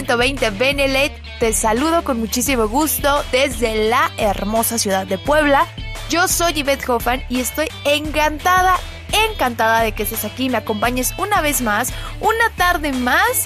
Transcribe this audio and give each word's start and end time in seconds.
120 0.00 0.50
Benelet. 0.50 1.12
Te 1.40 1.52
saludo 1.52 2.02
con 2.04 2.18
muchísimo 2.18 2.66
gusto 2.68 3.22
desde 3.32 3.90
la 3.90 4.10
hermosa 4.16 4.78
ciudad 4.78 5.06
de 5.06 5.18
Puebla. 5.18 5.66
Yo 6.08 6.26
soy 6.26 6.54
Yvette 6.54 6.88
Hoffman 6.88 7.22
y 7.28 7.40
estoy 7.40 7.68
encantada, 7.84 8.78
encantada 9.12 9.82
de 9.82 9.92
que 9.92 10.04
estés 10.04 10.24
aquí 10.24 10.46
y 10.46 10.48
me 10.48 10.56
acompañes 10.56 11.12
una 11.18 11.42
vez 11.42 11.60
más, 11.60 11.92
una 12.20 12.48
tarde 12.56 12.94
más 12.94 13.44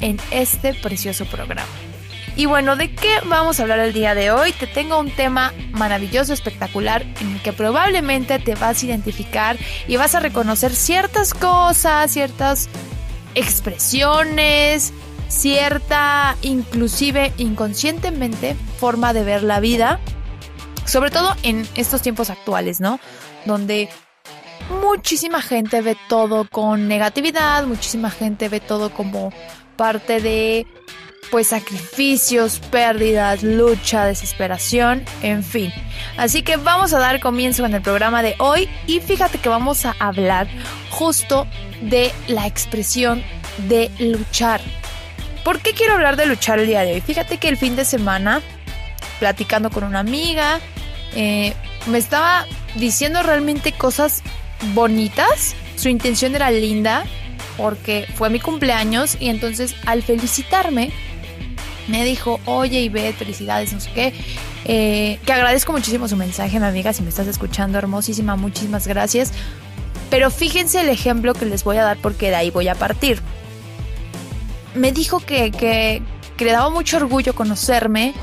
en 0.00 0.18
este 0.32 0.74
precioso 0.74 1.24
programa. 1.24 1.62
Y 2.34 2.46
bueno, 2.46 2.74
¿de 2.74 2.92
qué 2.92 3.20
vamos 3.24 3.60
a 3.60 3.62
hablar 3.62 3.78
el 3.78 3.92
día 3.92 4.16
de 4.16 4.32
hoy? 4.32 4.50
Te 4.50 4.66
tengo 4.66 4.98
un 4.98 5.12
tema 5.12 5.54
maravilloso, 5.70 6.32
espectacular, 6.32 7.02
en 7.20 7.34
el 7.34 7.42
que 7.42 7.52
probablemente 7.52 8.40
te 8.40 8.56
vas 8.56 8.82
a 8.82 8.86
identificar 8.86 9.56
y 9.86 9.96
vas 9.96 10.16
a 10.16 10.20
reconocer 10.20 10.74
ciertas 10.74 11.32
cosas, 11.32 12.10
ciertas 12.10 12.68
expresiones, 13.36 14.92
cierta, 15.28 16.36
inclusive 16.42 17.32
inconscientemente, 17.38 18.56
forma 18.78 19.12
de 19.12 19.24
ver 19.24 19.42
la 19.42 19.60
vida, 19.60 20.00
sobre 20.84 21.10
todo 21.10 21.34
en 21.42 21.66
estos 21.74 22.02
tiempos 22.02 22.30
actuales, 22.30 22.80
¿no? 22.80 23.00
Donde 23.44 23.88
muchísima 24.82 25.42
gente 25.42 25.80
ve 25.80 25.96
todo 26.08 26.48
con 26.48 26.88
negatividad, 26.88 27.66
muchísima 27.66 28.10
gente 28.10 28.48
ve 28.48 28.60
todo 28.60 28.90
como 28.90 29.32
parte 29.76 30.20
de 30.20 30.66
pues 31.30 31.48
sacrificios, 31.48 32.60
pérdidas, 32.70 33.42
lucha, 33.42 34.04
desesperación, 34.04 35.04
en 35.22 35.42
fin. 35.42 35.72
Así 36.16 36.42
que 36.42 36.56
vamos 36.56 36.92
a 36.92 36.98
dar 36.98 37.20
comienzo 37.20 37.62
con 37.62 37.74
el 37.74 37.82
programa 37.82 38.22
de 38.22 38.36
hoy 38.38 38.68
y 38.86 39.00
fíjate 39.00 39.38
que 39.38 39.48
vamos 39.48 39.84
a 39.86 39.96
hablar 39.98 40.46
justo 40.90 41.46
de 41.82 42.12
la 42.28 42.46
expresión 42.46 43.24
de 43.68 43.90
luchar. 43.98 44.60
¿Por 45.46 45.60
qué 45.60 45.74
quiero 45.74 45.94
hablar 45.94 46.16
de 46.16 46.26
luchar 46.26 46.58
el 46.58 46.66
día 46.66 46.82
de 46.82 46.94
hoy? 46.94 47.00
Fíjate 47.00 47.38
que 47.38 47.48
el 47.48 47.56
fin 47.56 47.76
de 47.76 47.84
semana, 47.84 48.42
platicando 49.20 49.70
con 49.70 49.84
una 49.84 50.00
amiga, 50.00 50.58
eh, 51.14 51.54
me 51.86 51.98
estaba 51.98 52.46
diciendo 52.74 53.22
realmente 53.22 53.70
cosas 53.70 54.24
bonitas. 54.74 55.54
Su 55.76 55.88
intención 55.88 56.34
era 56.34 56.50
linda 56.50 57.04
porque 57.56 58.08
fue 58.16 58.28
mi 58.28 58.40
cumpleaños 58.40 59.16
y 59.20 59.28
entonces 59.28 59.76
al 59.86 60.02
felicitarme 60.02 60.90
me 61.86 62.04
dijo, 62.04 62.40
oye 62.46 62.80
Ivette, 62.80 63.14
felicidades, 63.14 63.72
no 63.72 63.78
sé 63.78 63.92
qué. 63.92 64.14
Eh, 64.64 65.20
que 65.24 65.32
agradezco 65.32 65.70
muchísimo 65.72 66.08
su 66.08 66.16
mensaje, 66.16 66.58
mi 66.58 66.66
amiga, 66.66 66.92
si 66.92 67.04
me 67.04 67.08
estás 67.10 67.28
escuchando, 67.28 67.78
hermosísima, 67.78 68.34
muchísimas 68.34 68.88
gracias. 68.88 69.30
Pero 70.10 70.32
fíjense 70.32 70.80
el 70.80 70.88
ejemplo 70.88 71.34
que 71.34 71.46
les 71.46 71.62
voy 71.62 71.76
a 71.76 71.84
dar 71.84 71.98
porque 71.98 72.30
de 72.30 72.34
ahí 72.34 72.50
voy 72.50 72.66
a 72.66 72.74
partir 72.74 73.22
me 74.76 74.92
dijo 74.92 75.20
que, 75.20 76.02
le 76.38 76.52
daba 76.52 76.70
mucho 76.70 76.98
orgullo 76.98 77.34
conocerme 77.34 78.14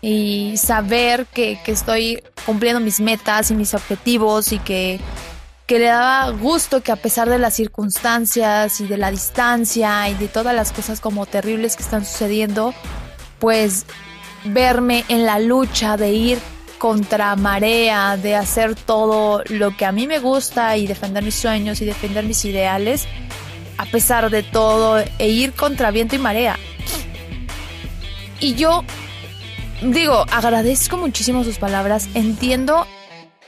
y 0.00 0.56
saber 0.56 1.26
que, 1.26 1.58
estoy 1.66 2.22
cumpliendo 2.44 2.80
mis 2.80 3.00
metas 3.00 3.50
y 3.50 3.54
mis 3.54 3.74
objetivos 3.74 4.52
y 4.52 4.58
que, 4.58 5.00
que 5.66 5.78
le 5.78 5.86
daba 5.86 6.30
gusto 6.30 6.82
que 6.82 6.92
a 6.92 6.96
pesar 6.96 7.28
de 7.28 7.38
las 7.38 7.54
circunstancias 7.54 8.80
y 8.80 8.86
de 8.86 8.98
la 8.98 9.10
distancia 9.10 10.08
y 10.08 10.14
de 10.14 10.28
todas 10.28 10.54
las 10.54 10.72
cosas 10.72 11.00
como 11.00 11.26
terribles 11.26 11.76
que 11.76 11.82
están 11.82 12.04
sucediendo, 12.04 12.74
pues 13.38 13.86
verme 14.44 15.04
en 15.08 15.24
la 15.24 15.38
lucha 15.38 15.96
de 15.96 16.10
ir 16.10 16.38
contra 16.78 17.36
marea, 17.36 18.16
de 18.16 18.34
hacer 18.34 18.74
todo 18.74 19.44
lo 19.48 19.76
que 19.76 19.84
a 19.84 19.92
mí 19.92 20.08
me 20.08 20.18
gusta 20.18 20.76
y 20.76 20.88
defender 20.88 21.22
mis 21.22 21.36
sueños 21.36 21.80
y 21.80 21.84
defender 21.84 22.24
mis 22.24 22.44
ideales, 22.44 23.06
a 23.82 23.86
pesar 23.86 24.30
de 24.30 24.44
todo 24.44 25.02
e 25.18 25.28
ir 25.28 25.54
contra 25.54 25.90
viento 25.90 26.14
y 26.14 26.18
marea. 26.20 26.56
Y 28.38 28.54
yo 28.54 28.84
digo, 29.82 30.24
agradezco 30.30 30.96
muchísimo 30.96 31.42
sus 31.42 31.58
palabras, 31.58 32.08
entiendo 32.14 32.86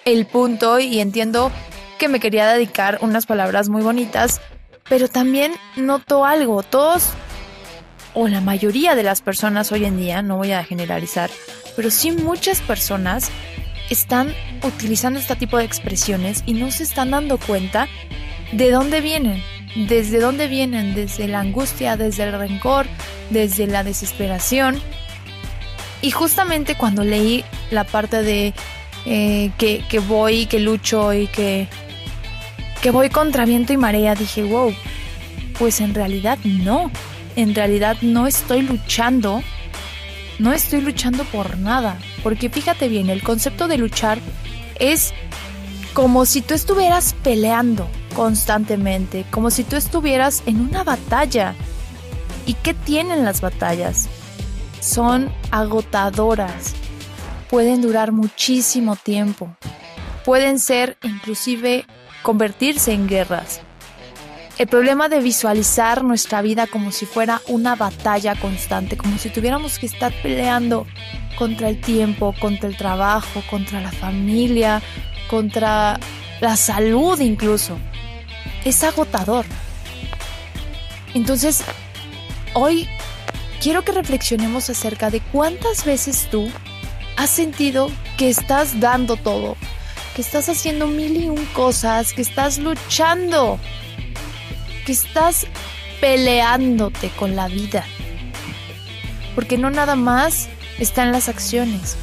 el 0.04 0.26
punto 0.26 0.80
y 0.80 0.98
entiendo 0.98 1.52
que 1.98 2.08
me 2.08 2.18
quería 2.18 2.48
dedicar 2.48 2.98
unas 3.00 3.26
palabras 3.26 3.68
muy 3.68 3.82
bonitas, 3.82 4.40
pero 4.88 5.06
también 5.06 5.52
noto 5.76 6.24
algo, 6.24 6.64
todos 6.64 7.10
o 8.12 8.26
la 8.26 8.40
mayoría 8.40 8.96
de 8.96 9.04
las 9.04 9.22
personas 9.22 9.70
hoy 9.70 9.84
en 9.84 9.96
día, 9.96 10.20
no 10.22 10.36
voy 10.36 10.50
a 10.50 10.64
generalizar, 10.64 11.30
pero 11.76 11.92
sí 11.92 12.10
muchas 12.10 12.60
personas 12.60 13.30
están 13.88 14.34
utilizando 14.64 15.20
este 15.20 15.36
tipo 15.36 15.58
de 15.58 15.64
expresiones 15.64 16.42
y 16.44 16.54
no 16.54 16.72
se 16.72 16.82
están 16.82 17.12
dando 17.12 17.38
cuenta 17.38 17.86
de 18.50 18.72
dónde 18.72 19.00
vienen 19.00 19.40
desde 19.74 20.20
dónde 20.20 20.48
vienen, 20.48 20.94
desde 20.94 21.28
la 21.28 21.40
angustia, 21.40 21.96
desde 21.96 22.24
el 22.24 22.32
rencor, 22.32 22.86
desde 23.30 23.66
la 23.66 23.84
desesperación. 23.84 24.80
Y 26.02 26.10
justamente 26.10 26.76
cuando 26.76 27.02
leí 27.02 27.44
la 27.70 27.84
parte 27.84 28.22
de 28.22 28.54
eh, 29.06 29.50
que, 29.58 29.98
voy, 30.00 30.46
que 30.46 30.60
lucho 30.60 31.12
y 31.12 31.26
que, 31.26 31.68
que 32.82 32.90
voy 32.90 33.08
contra 33.10 33.44
viento 33.44 33.72
y 33.72 33.76
marea, 33.76 34.14
dije, 34.14 34.42
wow, 34.42 34.74
pues 35.58 35.80
en 35.80 35.94
realidad 35.94 36.38
no, 36.44 36.90
en 37.36 37.54
realidad 37.54 37.96
no 38.02 38.26
estoy 38.26 38.62
luchando, 38.62 39.42
no 40.38 40.52
estoy 40.52 40.80
luchando 40.80 41.24
por 41.24 41.58
nada, 41.58 41.98
porque 42.22 42.48
fíjate 42.48 42.88
bien, 42.88 43.10
el 43.10 43.22
concepto 43.22 43.68
de 43.68 43.78
luchar 43.78 44.18
es 44.78 45.12
como 45.94 46.26
si 46.26 46.42
tú 46.42 46.54
estuvieras 46.54 47.14
peleando, 47.22 47.88
constantemente, 48.14 49.26
como 49.30 49.50
si 49.50 49.64
tú 49.64 49.76
estuvieras 49.76 50.42
en 50.46 50.60
una 50.60 50.84
batalla. 50.84 51.54
¿Y 52.46 52.54
qué 52.54 52.74
tienen 52.74 53.24
las 53.24 53.40
batallas? 53.40 54.08
Son 54.80 55.32
agotadoras, 55.50 56.74
pueden 57.50 57.82
durar 57.82 58.12
muchísimo 58.12 58.96
tiempo, 58.96 59.54
pueden 60.24 60.58
ser 60.58 60.96
inclusive 61.02 61.86
convertirse 62.22 62.92
en 62.92 63.08
guerras. 63.08 63.60
El 64.56 64.68
problema 64.68 65.08
de 65.08 65.20
visualizar 65.20 66.04
nuestra 66.04 66.40
vida 66.40 66.66
como 66.68 66.92
si 66.92 67.06
fuera 67.06 67.40
una 67.48 67.74
batalla 67.74 68.36
constante, 68.36 68.96
como 68.96 69.18
si 69.18 69.30
tuviéramos 69.30 69.78
que 69.78 69.86
estar 69.86 70.12
peleando 70.22 70.86
contra 71.36 71.68
el 71.68 71.80
tiempo, 71.80 72.34
contra 72.40 72.68
el 72.68 72.76
trabajo, 72.76 73.42
contra 73.50 73.80
la 73.80 73.90
familia, 73.90 74.80
contra 75.28 75.98
la 76.40 76.56
salud 76.56 77.18
incluso 77.20 77.76
es 78.64 78.82
agotador. 78.82 79.44
Entonces, 81.14 81.62
hoy 82.54 82.88
quiero 83.60 83.84
que 83.84 83.92
reflexionemos 83.92 84.68
acerca 84.70 85.10
de 85.10 85.20
cuántas 85.20 85.84
veces 85.84 86.28
tú 86.30 86.50
has 87.16 87.30
sentido 87.30 87.90
que 88.16 88.28
estás 88.28 88.80
dando 88.80 89.16
todo, 89.16 89.56
que 90.14 90.22
estás 90.22 90.48
haciendo 90.48 90.86
mil 90.86 91.16
y 91.16 91.28
un 91.28 91.44
cosas, 91.46 92.12
que 92.12 92.22
estás 92.22 92.58
luchando, 92.58 93.58
que 94.84 94.92
estás 94.92 95.46
peleándote 96.00 97.10
con 97.10 97.36
la 97.36 97.48
vida. 97.48 97.84
Porque 99.34 99.58
no 99.58 99.70
nada 99.70 99.96
más 99.96 100.48
está 100.78 101.02
en 101.02 101.12
las 101.12 101.28
acciones. 101.28 101.96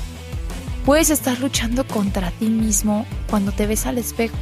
Puedes 0.86 1.10
estar 1.10 1.40
luchando 1.40 1.86
contra 1.86 2.31
ti 2.31 2.48
mismo 2.48 3.06
cuando 3.30 3.52
te 3.52 3.68
ves 3.68 3.86
al 3.86 3.98
espejo. 3.98 4.36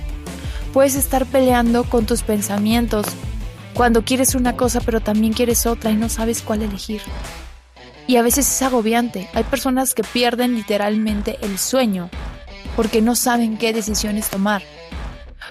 Puedes 0.73 0.95
estar 0.95 1.25
peleando 1.25 1.83
con 1.83 2.05
tus 2.05 2.23
pensamientos 2.23 3.05
cuando 3.73 4.03
quieres 4.03 4.35
una 4.35 4.55
cosa 4.55 4.81
pero 4.81 4.99
también 4.99 5.33
quieres 5.33 5.65
otra 5.65 5.91
y 5.91 5.95
no 5.95 6.09
sabes 6.09 6.41
cuál 6.41 6.61
elegir. 6.61 7.01
Y 8.07 8.17
a 8.17 8.21
veces 8.23 8.47
es 8.47 8.61
agobiante. 8.61 9.29
Hay 9.33 9.43
personas 9.43 9.93
que 9.93 10.03
pierden 10.03 10.55
literalmente 10.55 11.37
el 11.41 11.59
sueño 11.59 12.09
porque 12.75 13.01
no 13.01 13.15
saben 13.15 13.57
qué 13.57 13.73
decisiones 13.73 14.29
tomar. 14.29 14.63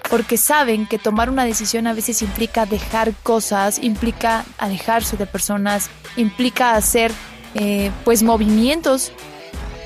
Porque 0.09 0.37
saben 0.37 0.87
que 0.87 0.97
tomar 0.97 1.29
una 1.29 1.45
decisión 1.45 1.87
a 1.87 1.93
veces 1.93 2.21
implica 2.21 2.65
dejar 2.65 3.13
cosas, 3.23 3.79
implica 3.79 4.45
alejarse 4.57 5.17
de 5.17 5.25
personas, 5.25 5.89
implica 6.17 6.75
hacer 6.75 7.11
eh, 7.55 7.91
pues 8.03 8.23
movimientos 8.23 9.11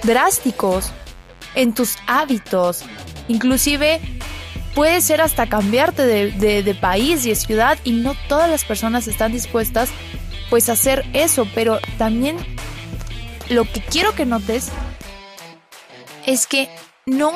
drásticos 0.03 0.91
en 1.55 1.73
tus 1.73 1.97
hábitos, 2.07 2.83
inclusive 3.27 4.01
puede 4.75 5.01
ser 5.01 5.21
hasta 5.21 5.47
cambiarte 5.47 6.05
de, 6.05 6.75
país 6.75 7.25
y 7.25 7.29
de 7.29 7.35
ciudad 7.35 7.77
y 7.83 7.93
no 7.93 8.15
todas 8.27 8.49
las 8.49 8.65
personas 8.65 9.07
están 9.07 9.31
dispuestas 9.31 9.89
pues 10.49 10.69
a 10.69 10.73
hacer 10.73 11.05
eso, 11.13 11.47
pero 11.55 11.79
también 11.97 12.37
lo 13.49 13.65
que 13.65 13.81
quiero 13.81 14.13
que 14.15 14.25
notes 14.25 14.69
es 16.25 16.47
que 16.47 16.69
no 17.05 17.31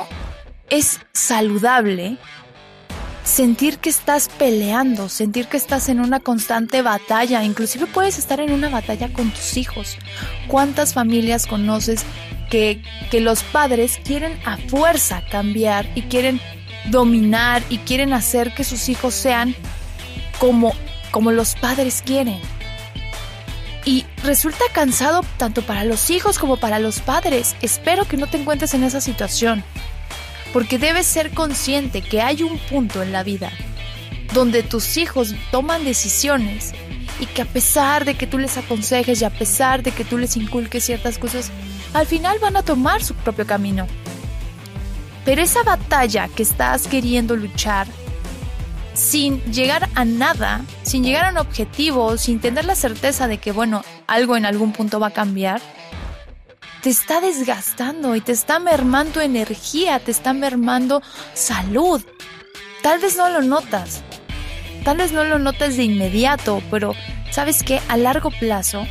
es 0.70 1.00
saludable 1.14 2.18
sentir 3.24 3.80
que 3.80 3.90
estás 3.90 4.30
peleando, 4.30 5.10
sentir 5.10 5.48
que 5.48 5.58
estás 5.58 5.90
en 5.90 6.00
una 6.00 6.20
constante 6.20 6.82
batalla, 6.82 7.44
inclusive 7.44 7.86
puedes 7.88 8.18
estar 8.18 8.40
en 8.40 8.52
una 8.52 8.70
batalla 8.70 9.12
con 9.12 9.32
tus 9.32 9.58
hijos. 9.58 9.98
¿Cuántas 10.48 10.94
familias 10.94 11.46
conoces 11.46 12.04
que, 12.50 12.82
que 13.12 13.20
los 13.20 13.44
padres 13.44 14.00
quieren 14.04 14.40
a 14.46 14.58
fuerza 14.58 15.24
cambiar 15.30 15.90
y 15.96 16.04
quieren 16.04 16.40
dominar 16.90 17.64
y 17.70 17.78
quieren 17.80 18.14
hacer 18.14 18.54
que 18.54 18.64
sus 18.64 18.90
hijos 18.90 19.14
sean 19.14 19.56
como, 20.40 20.74
como 21.12 21.32
los 21.32 21.56
padres 21.56 22.02
quieren? 22.06 22.40
Y 23.86 24.06
resulta 24.24 24.66
cansado 24.74 25.24
tanto 25.38 25.62
para 25.62 25.86
los 25.86 26.10
hijos 26.10 26.40
como 26.40 26.58
para 26.58 26.80
los 26.80 27.00
padres. 27.00 27.56
Espero 27.62 28.06
que 28.06 28.18
no 28.18 28.28
te 28.28 28.38
encuentres 28.38 28.74
en 28.74 28.84
esa 28.84 29.00
situación 29.00 29.64
porque 30.54 30.78
debes 30.78 31.06
ser 31.06 31.32
consciente 31.32 32.02
que 32.02 32.22
hay 32.22 32.44
un 32.44 32.58
punto 32.58 33.04
en 33.04 33.12
la 33.12 33.24
vida 33.24 33.52
donde 34.34 34.64
tus 34.64 34.98
hijos 34.98 35.36
toman 35.52 35.86
decisiones 35.86 36.74
y 37.20 37.26
que 37.26 37.42
a 37.42 37.46
pesar 37.46 38.06
de 38.06 38.16
que 38.16 38.28
tú 38.28 38.38
les 38.38 38.58
aconsejes 38.58 39.22
y 39.22 39.26
a 39.26 39.30
pesar 39.30 39.84
de 39.84 39.92
que 39.92 40.06
tú 40.06 40.18
les 40.18 40.38
inculques 40.38 40.84
ciertas 40.84 41.18
cosas, 41.18 41.52
al 41.94 42.06
final 42.06 42.38
van 42.40 42.58
a 42.58 42.64
tomar 42.64 43.04
su 43.04 43.16
propio 43.16 43.48
camino. 43.48 43.88
Pero 45.28 45.42
esa 45.42 45.62
batalla 45.62 46.30
que 46.30 46.42
estás 46.42 46.88
queriendo 46.88 47.36
luchar, 47.36 47.86
sin 48.94 49.44
llegar 49.52 49.90
a 49.94 50.06
nada, 50.06 50.62
sin 50.84 51.04
llegar 51.04 51.26
a 51.26 51.32
un 51.32 51.38
objetivo, 51.38 52.18
sin 52.18 52.40
tener 52.40 52.64
la 52.64 52.76
certeza 52.76 53.28
de 53.28 53.38
que, 53.38 53.52
bueno, 53.52 53.84
algo 54.08 54.38
en 54.38 54.46
algún 54.46 54.72
punto 54.72 55.02
va 55.02 55.08
a 55.08 55.12
cambiar, 55.12 55.60
te 56.82 56.90
está 56.90 57.20
desgastando 57.20 58.16
y 58.16 58.22
te 58.22 58.32
está 58.32 58.60
mermando 58.60 59.20
energía, 59.20 60.00
te 60.00 60.12
está 60.12 60.32
mermando 60.32 61.02
salud. 61.34 62.02
Tal 62.82 63.02
vez 63.02 63.18
no 63.18 63.30
lo 63.30 63.42
notas, 63.42 64.04
tal 64.86 64.96
vez 64.96 65.12
no 65.12 65.26
lo 65.26 65.40
notas 65.40 65.76
de 65.76 65.84
inmediato, 65.84 66.64
pero 66.72 66.94
sabes 67.32 67.64
que 67.64 67.82
a 67.90 67.98
largo 67.98 68.32
plazo, 68.32 68.88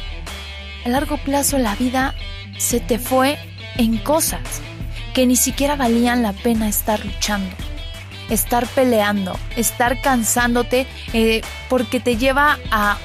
a 0.84 0.88
largo 0.90 1.16
plazo 1.16 1.56
la 1.56 1.74
vida 1.76 2.14
se 2.58 2.78
te 2.78 2.98
fue 2.98 3.38
en 3.78 3.96
cosas 3.96 4.60
que 5.16 5.26
ni 5.26 5.36
siquiera 5.36 5.76
valían 5.76 6.22
la 6.22 6.34
pena 6.34 6.68
estar 6.68 7.02
luchando, 7.02 7.56
estar 8.28 8.66
peleando, 8.66 9.38
estar 9.56 10.02
cansándote 10.02 10.86
eh, 11.14 11.40
porque 11.70 12.00
te 12.00 12.18
lleva 12.18 12.58
a 12.70 12.98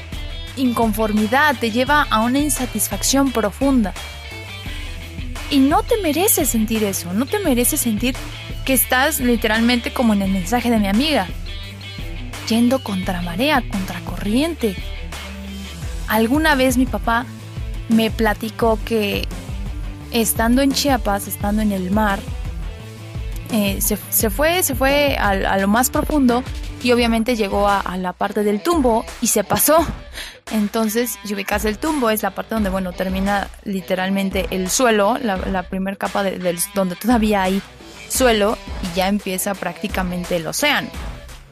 inconformidad, 0.58 1.56
te 1.58 1.72
lleva 1.72 2.06
a 2.10 2.20
una 2.20 2.40
insatisfacción 2.40 3.32
profunda. 3.32 3.94
Y 5.50 5.60
no 5.60 5.84
te 5.84 6.02
mereces 6.02 6.50
sentir 6.50 6.84
eso, 6.84 7.14
no 7.14 7.28
te 7.28 7.40
mereces 7.40 7.80
sentir 7.80 8.14
que 8.66 8.74
estás 8.74 9.22
literalmente 9.22 9.94
como 9.94 10.12
en 10.12 10.22
el 10.22 10.32
mensaje 10.32 10.70
de 10.70 10.80
mi 10.80 10.90
amiga, 10.90 11.28
yendo 12.50 12.84
contra 12.84 13.22
marea, 13.22 13.64
contra 13.72 14.02
corriente. 14.02 14.76
Alguna 16.10 16.56
vez 16.56 16.76
mi 16.76 16.88
papá 16.88 17.26
me 17.88 18.12
platicó 18.12 18.78
que 18.84 19.30
estando 20.12 20.62
en 20.62 20.72
Chiapas, 20.72 21.28
estando 21.28 21.62
en 21.62 21.72
el 21.72 21.92
mar, 21.92 22.20
eh, 23.52 23.82
se, 23.82 24.30
fue, 24.30 24.64
se 24.64 24.76
fue 24.76 25.18
a, 25.18 25.58
lo 25.58 25.68
más 25.68 25.90
profundo 25.90 26.42
y 26.82 26.94
obviamente 26.94 27.36
llegó 27.36 27.68
a, 27.68 27.98
la 27.98 28.14
parte 28.14 28.44
del 28.44 28.64
tumbo 28.64 29.06
y 29.20 29.28
se 29.28 29.44
pasó. 29.44 29.86
Entonces, 30.52 31.18
si 31.24 31.34
el 31.34 31.78
tumbo, 31.78 32.10
es 32.10 32.24
la 32.24 32.32
parte 32.32 32.56
donde, 32.56 32.70
bueno, 32.70 32.94
termina 32.94 33.50
literalmente 33.66 34.48
el 34.52 34.70
suelo, 34.70 35.18
la, 35.22 35.64
primera 35.64 35.98
capa 35.98 36.24
de, 36.24 36.58
donde 36.74 36.96
todavía 36.96 37.44
hay 37.44 37.62
suelo 38.08 38.58
y 38.84 38.96
ya 38.96 39.10
empieza 39.10 39.54
prácticamente 39.54 40.38
el 40.38 40.48
océano. 40.48 40.90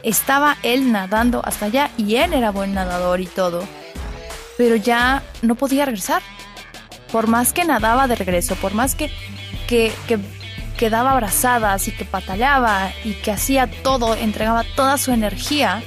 Estaba 0.02 0.58
él 0.64 0.94
nadando 0.94 1.42
hasta 1.44 1.66
allá 1.66 1.92
y 1.98 2.16
él 2.16 2.34
era 2.34 2.52
buen 2.52 2.74
nadador 2.74 3.20
y 3.20 3.26
todo, 3.26 3.64
pero 4.58 4.78
ya 4.78 5.22
no 5.42 5.56
podía 5.56 5.86
regresar. 5.86 6.22
Por 7.12 7.28
más 7.28 7.54
que 7.54 7.66
nadaba 7.66 8.08
de 8.08 8.16
regreso, 8.16 8.56
por 8.56 8.74
más 8.74 8.96
que, 8.96 9.10
que, 9.68 9.92
que 10.08 10.20
quedaba 10.78 11.12
abrazadas 11.12 11.88
y 11.88 11.92
que 11.92 12.06
pataleaba 12.06 12.92
y 13.04 13.14
que 13.14 13.32
hacía 13.32 13.70
todo, 13.84 14.16
entregaba 14.16 14.64
toda 14.76 14.98
su 14.98 15.12
energía, 15.12 15.84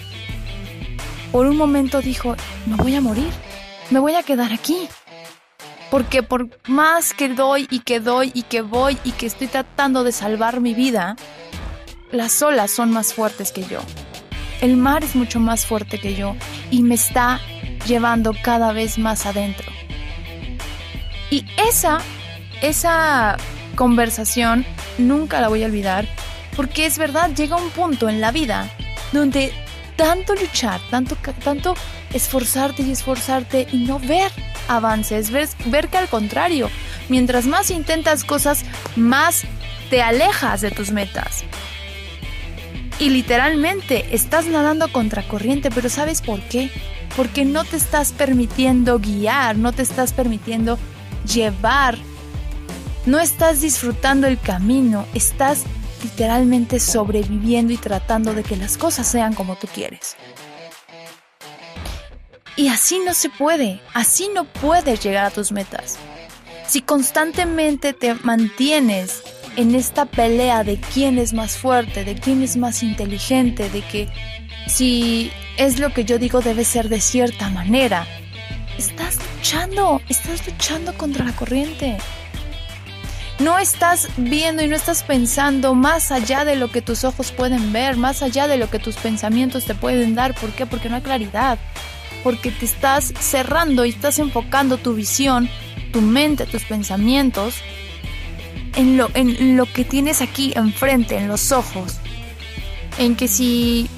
por 1.32 1.46
un 1.46 1.56
momento 1.56 2.02
dijo, 2.02 2.36
me 2.66 2.76
voy 2.76 2.94
a 2.94 3.00
morir, 3.00 3.30
me 3.90 3.98
voy 3.98 4.14
a 4.14 4.22
quedar 4.22 4.52
aquí. 4.52 4.88
Porque 5.90 6.22
por 6.22 6.48
más 6.68 7.14
que 7.14 7.30
doy 7.30 7.66
y 7.70 7.80
que 7.80 8.00
doy 8.00 8.32
y 8.34 8.42
que 8.42 8.60
voy 8.60 8.98
y 9.02 9.12
que 9.12 9.26
estoy 9.26 9.46
tratando 9.46 10.04
de 10.04 10.12
salvar 10.12 10.60
mi 10.60 10.74
vida, 10.74 11.16
las 12.10 12.42
olas 12.42 12.70
son 12.70 12.90
más 12.90 13.14
fuertes 13.14 13.50
que 13.50 13.64
yo. 13.64 13.80
El 14.60 14.76
mar 14.76 15.02
es 15.04 15.16
mucho 15.16 15.40
más 15.40 15.64
fuerte 15.64 15.98
que 15.98 16.14
yo 16.14 16.36
y 16.70 16.82
me 16.82 16.94
está 16.94 17.40
llevando 17.86 18.32
cada 18.42 18.72
vez 18.72 18.98
más 18.98 19.24
adentro. 19.24 19.72
Y 21.32 21.46
esa, 21.56 21.98
esa 22.60 23.38
conversación 23.74 24.66
nunca 24.98 25.40
la 25.40 25.48
voy 25.48 25.62
a 25.62 25.66
olvidar 25.66 26.06
porque 26.54 26.84
es 26.84 26.98
verdad, 26.98 27.30
llega 27.34 27.56
un 27.56 27.70
punto 27.70 28.10
en 28.10 28.20
la 28.20 28.32
vida 28.32 28.70
donde 29.12 29.50
tanto 29.96 30.34
luchar, 30.34 30.78
tanto, 30.90 31.16
tanto 31.42 31.74
esforzarte 32.12 32.82
y 32.82 32.90
esforzarte 32.90 33.66
y 33.72 33.78
no 33.78 33.98
ver 33.98 34.30
avances, 34.68 35.30
ver, 35.30 35.48
ver 35.68 35.88
que 35.88 35.96
al 35.96 36.08
contrario, 36.08 36.68
mientras 37.08 37.46
más 37.46 37.70
intentas 37.70 38.24
cosas, 38.24 38.66
más 38.94 39.44
te 39.88 40.02
alejas 40.02 40.60
de 40.60 40.70
tus 40.70 40.90
metas. 40.90 41.44
Y 42.98 43.08
literalmente 43.08 44.04
estás 44.14 44.48
nadando 44.48 44.92
contra 44.92 45.26
corriente, 45.26 45.70
pero 45.70 45.88
¿sabes 45.88 46.20
por 46.20 46.42
qué? 46.42 46.70
Porque 47.16 47.46
no 47.46 47.64
te 47.64 47.76
estás 47.78 48.12
permitiendo 48.12 48.98
guiar, 48.98 49.56
no 49.56 49.72
te 49.72 49.80
estás 49.80 50.12
permitiendo 50.12 50.78
llevar, 51.26 51.98
no 53.06 53.20
estás 53.20 53.60
disfrutando 53.60 54.26
el 54.26 54.38
camino, 54.38 55.06
estás 55.14 55.64
literalmente 56.02 56.80
sobreviviendo 56.80 57.72
y 57.72 57.76
tratando 57.76 58.34
de 58.34 58.42
que 58.42 58.56
las 58.56 58.76
cosas 58.76 59.06
sean 59.06 59.34
como 59.34 59.56
tú 59.56 59.66
quieres. 59.72 60.16
Y 62.56 62.68
así 62.68 63.00
no 63.04 63.14
se 63.14 63.30
puede, 63.30 63.80
así 63.94 64.28
no 64.34 64.44
puedes 64.44 65.02
llegar 65.02 65.24
a 65.24 65.30
tus 65.30 65.52
metas. 65.52 65.96
Si 66.66 66.82
constantemente 66.82 67.92
te 67.92 68.14
mantienes 68.14 69.22
en 69.56 69.74
esta 69.74 70.06
pelea 70.06 70.64
de 70.64 70.78
quién 70.78 71.18
es 71.18 71.32
más 71.32 71.56
fuerte, 71.56 72.04
de 72.04 72.14
quién 72.14 72.42
es 72.42 72.56
más 72.56 72.82
inteligente, 72.82 73.68
de 73.70 73.80
que 73.82 74.08
si 74.66 75.30
es 75.56 75.78
lo 75.78 75.92
que 75.92 76.04
yo 76.04 76.18
digo 76.18 76.40
debe 76.40 76.64
ser 76.64 76.88
de 76.88 77.00
cierta 77.00 77.48
manera, 77.50 78.06
estás 78.78 79.18
luchando, 79.52 80.00
estás 80.08 80.46
luchando 80.46 80.94
contra 80.94 81.24
la 81.24 81.32
corriente 81.32 81.98
no 83.38 83.58
estás 83.58 84.08
viendo 84.16 84.62
y 84.62 84.68
no 84.68 84.76
estás 84.76 85.02
pensando 85.02 85.74
más 85.74 86.12
allá 86.12 86.44
de 86.44 86.54
lo 86.54 86.70
que 86.70 86.80
tus 86.80 87.02
ojos 87.02 87.32
pueden 87.32 87.72
ver, 87.72 87.96
más 87.96 88.22
allá 88.22 88.46
de 88.46 88.56
lo 88.56 88.70
que 88.70 88.78
tus 88.78 88.94
pensamientos 88.94 89.64
te 89.64 89.74
pueden 89.74 90.14
dar. 90.14 90.32
¿Por 90.34 90.50
qué? 90.50 90.64
Porque 90.64 90.88
no 90.88 90.96
hay 90.96 91.02
claridad. 91.02 91.58
Porque 92.22 92.52
te 92.52 92.64
estás 92.64 93.12
cerrando 93.18 93.84
y 93.84 93.88
estás 93.88 94.20
enfocando 94.20 94.76
tu 94.76 94.94
visión, 94.94 95.48
tu 95.92 96.00
mente, 96.02 96.46
tus 96.46 96.62
pensamientos 96.64 97.56
en 98.76 98.96
lo, 98.96 99.10
en 99.14 99.56
lo 99.56 99.66
que 99.66 99.84
tienes 99.84 100.20
aquí 100.20 100.52
enfrente, 100.54 101.16
en 101.16 101.26
los 101.26 101.50
ojos. 101.50 101.98
En 102.96 103.16
que 103.16 103.26
si, 103.26 103.88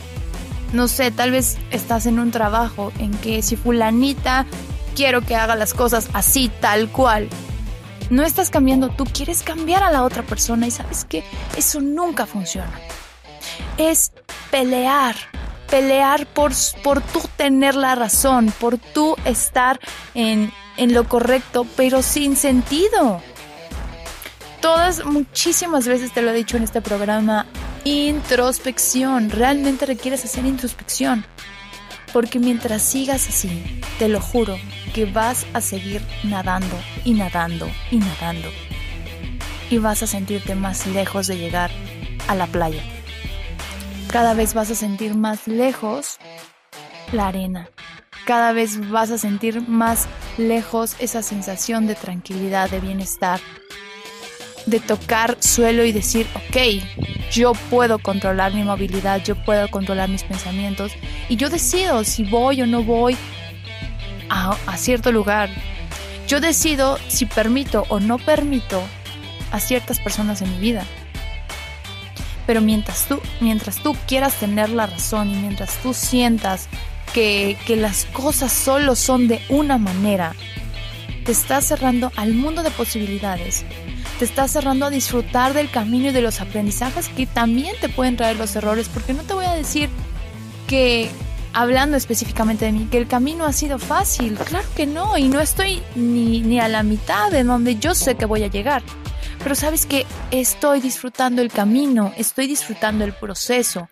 no 0.73 0.89
sé, 0.89 1.11
tal 1.11 1.33
vez 1.33 1.59
estás 1.71 2.07
en 2.07 2.19
un 2.19 2.31
trabajo, 2.31 2.93
en 2.99 3.11
que 3.11 3.43
si 3.43 3.57
fulanita 3.57 4.47
quiero 4.95 5.23
que 5.23 5.37
haga 5.37 5.57
las 5.57 5.75
cosas 5.75 6.09
así, 6.13 6.51
tal 6.61 6.89
cual, 6.91 7.29
no 8.11 8.23
estás 8.23 8.51
cambiando 8.51 8.91
tú, 8.91 9.05
quieres 9.05 9.43
cambiar 9.43 9.83
a 9.83 9.91
la 9.91 10.05
otra 10.05 10.23
persona 10.23 10.67
y 10.67 10.71
sabes 10.71 11.05
que 11.05 11.25
eso 11.57 11.81
nunca 11.81 12.27
funciona. 12.27 12.73
Es 13.77 14.13
pelear, 14.51 15.17
pelear 15.71 16.27
por, 16.27 16.53
por 16.83 17.01
tú 17.01 17.21
tener 17.37 17.75
la 17.75 17.95
razón, 17.95 18.53
por 18.61 18.79
tú 18.79 19.17
estar 19.25 19.81
en, 20.15 20.53
en 20.77 20.95
lo 20.95 21.09
correcto, 21.09 21.67
pero 21.77 22.03
sin 22.03 22.37
sentido. 22.37 23.21
Todas, 24.61 25.05
muchísimas 25.05 25.87
veces 25.87 26.13
te 26.13 26.23
lo 26.23 26.31
he 26.31 26.35
dicho 26.35 26.57
en 26.57 26.63
este 26.63 26.81
programa, 26.81 27.47
introspección, 27.85 29.31
realmente 29.31 29.85
requieres 29.87 30.25
hacer 30.25 30.47
introspección. 30.47 31.27
Porque 32.15 32.39
mientras 32.39 32.81
sigas 32.81 33.29
así, 33.29 33.51
te 33.99 34.09
lo 34.09 34.21
juro, 34.21 34.57
que 34.95 35.05
vas 35.05 35.47
a 35.53 35.61
seguir 35.61 36.01
nadando 36.23 36.77
y 37.05 37.13
nadando 37.13 37.69
y 37.91 37.97
nadando. 37.99 38.49
Y 39.69 39.79
vas 39.79 40.05
a 40.05 40.07
sentirte 40.07 40.55
más 40.55 40.87
lejos 40.87 41.27
de 41.27 41.37
llegar 41.37 41.73
a 42.29 42.37
la 42.37 42.47
playa. 42.47 42.83
cada 44.07 44.33
vez 44.33 44.55
vas 44.55 44.71
a 44.71 44.77
sentir 44.77 45.17
más 45.17 45.49
lejos 45.49 46.19
la 47.11 47.27
arena. 47.27 47.69
Cada 48.27 48.53
vez 48.53 48.89
vas 48.91 49.11
a 49.11 49.19
sentir 49.19 49.61
más 49.69 50.07
lejos 50.39 50.95
esa 51.01 51.21
sensación 51.21 51.89
de 51.89 51.97
tranquilidad, 51.97 52.71
de 52.71 52.79
bienestar, 52.79 53.41
de 54.67 54.81
tocar 54.81 55.37
suelo 55.41 55.85
y 55.85 55.93
decir, 55.93 56.27
ok, 56.35 56.83
yo 57.33 57.53
puedo 57.71 57.99
controlar 57.99 58.55
mi 58.55 58.63
movilidad, 58.63 59.23
yo 59.23 59.35
puedo 59.37 59.69
controlar 59.69 60.09
mis 60.09 60.23
pensamientos 60.23 60.93
y 61.29 61.37
yo 61.37 61.51
decido 61.51 62.05
si 62.05 62.25
voy 62.25 62.63
o 62.63 62.67
no 62.67 62.83
voy 62.83 63.17
a, 64.31 64.57
cierto 64.77 65.13
lugar. 65.13 65.51
Yo 66.27 66.41
decido 66.41 66.99
si 67.09 67.27
permito 67.27 67.85
o 67.89 68.01
no 68.01 68.19
permito 68.19 68.83
a 69.53 69.61
ciertas 69.61 70.01
personas 70.01 70.41
en 70.43 70.51
mi 70.51 70.59
vida. 70.59 70.85
Pero 72.47 72.61
mientras 72.61 73.07
tú, 73.07 73.21
mientras 73.41 73.77
tú 73.77 73.97
quieras 74.07 74.35
tener 74.35 74.71
la 74.71 74.87
razón 74.87 75.31
y 75.31 75.35
mientras 75.35 75.77
tú 75.83 75.95
sientas 75.95 76.69
que, 77.13 77.57
que 77.67 77.77
las 77.77 78.07
cosas 78.07 78.53
solo 78.53 78.97
son 78.97 79.29
de 79.29 79.41
una 79.49 79.79
manera, 79.79 80.35
te 81.25 81.33
estás 81.33 81.67
cerrando 81.67 82.13
al 82.17 82.35
mundo 82.35 82.63
de 82.63 82.71
posibilidades 82.71 83.65
te 84.19 84.25
estás 84.25 84.53
cerrando 84.53 84.87
a 84.87 84.91
disfrutar 84.91 85.55
del 85.55 85.71
camino 85.71 86.09
y 86.09 86.13
de 86.13 86.21
los 86.21 86.41
aprendizajes 86.41 87.09
que 87.09 87.27
también 87.27 87.75
te 87.81 87.89
pueden 87.89 88.17
traer 88.17 88.37
los 88.37 88.55
errores, 88.57 88.89
porque 88.89 89.13
no 89.13 89.23
te 89.23 89.35
voy 89.35 89.45
a 89.45 89.55
decir 89.55 89.89
que, 90.67 91.11
hablando 91.53 91.97
específicamente 91.97 92.65
de 92.65 92.73
mí, 92.73 92.89
que 92.91 92.99
el 92.99 93.07
camino 93.07 93.45
ha 93.45 93.53
sido 93.53 93.79
fácil, 93.79 94.35
claro 94.37 94.67
que 94.77 94.87
no, 94.87 95.19
y 95.19 95.29
no 95.29 95.41
estoy 95.41 95.83
ni, 95.95 96.41
ni 96.41 96.61
a 96.61 96.69
la 96.69 96.83
mitad 96.83 97.31
de 97.31 97.45
donde 97.45 97.77
yo 97.77 97.95
sé 97.95 98.15
que 98.15 98.27
voy 98.27 98.43
a 98.45 98.49
llegar. 98.49 98.83
Pero 99.43 99.55
sabes 99.55 99.85
que 99.85 100.07
estoy 100.31 100.81
disfrutando 100.81 101.43
el 101.43 101.51
camino, 101.51 102.13
estoy 102.17 102.47
disfrutando 102.47 103.05
el 103.05 103.13
proceso 103.13 103.89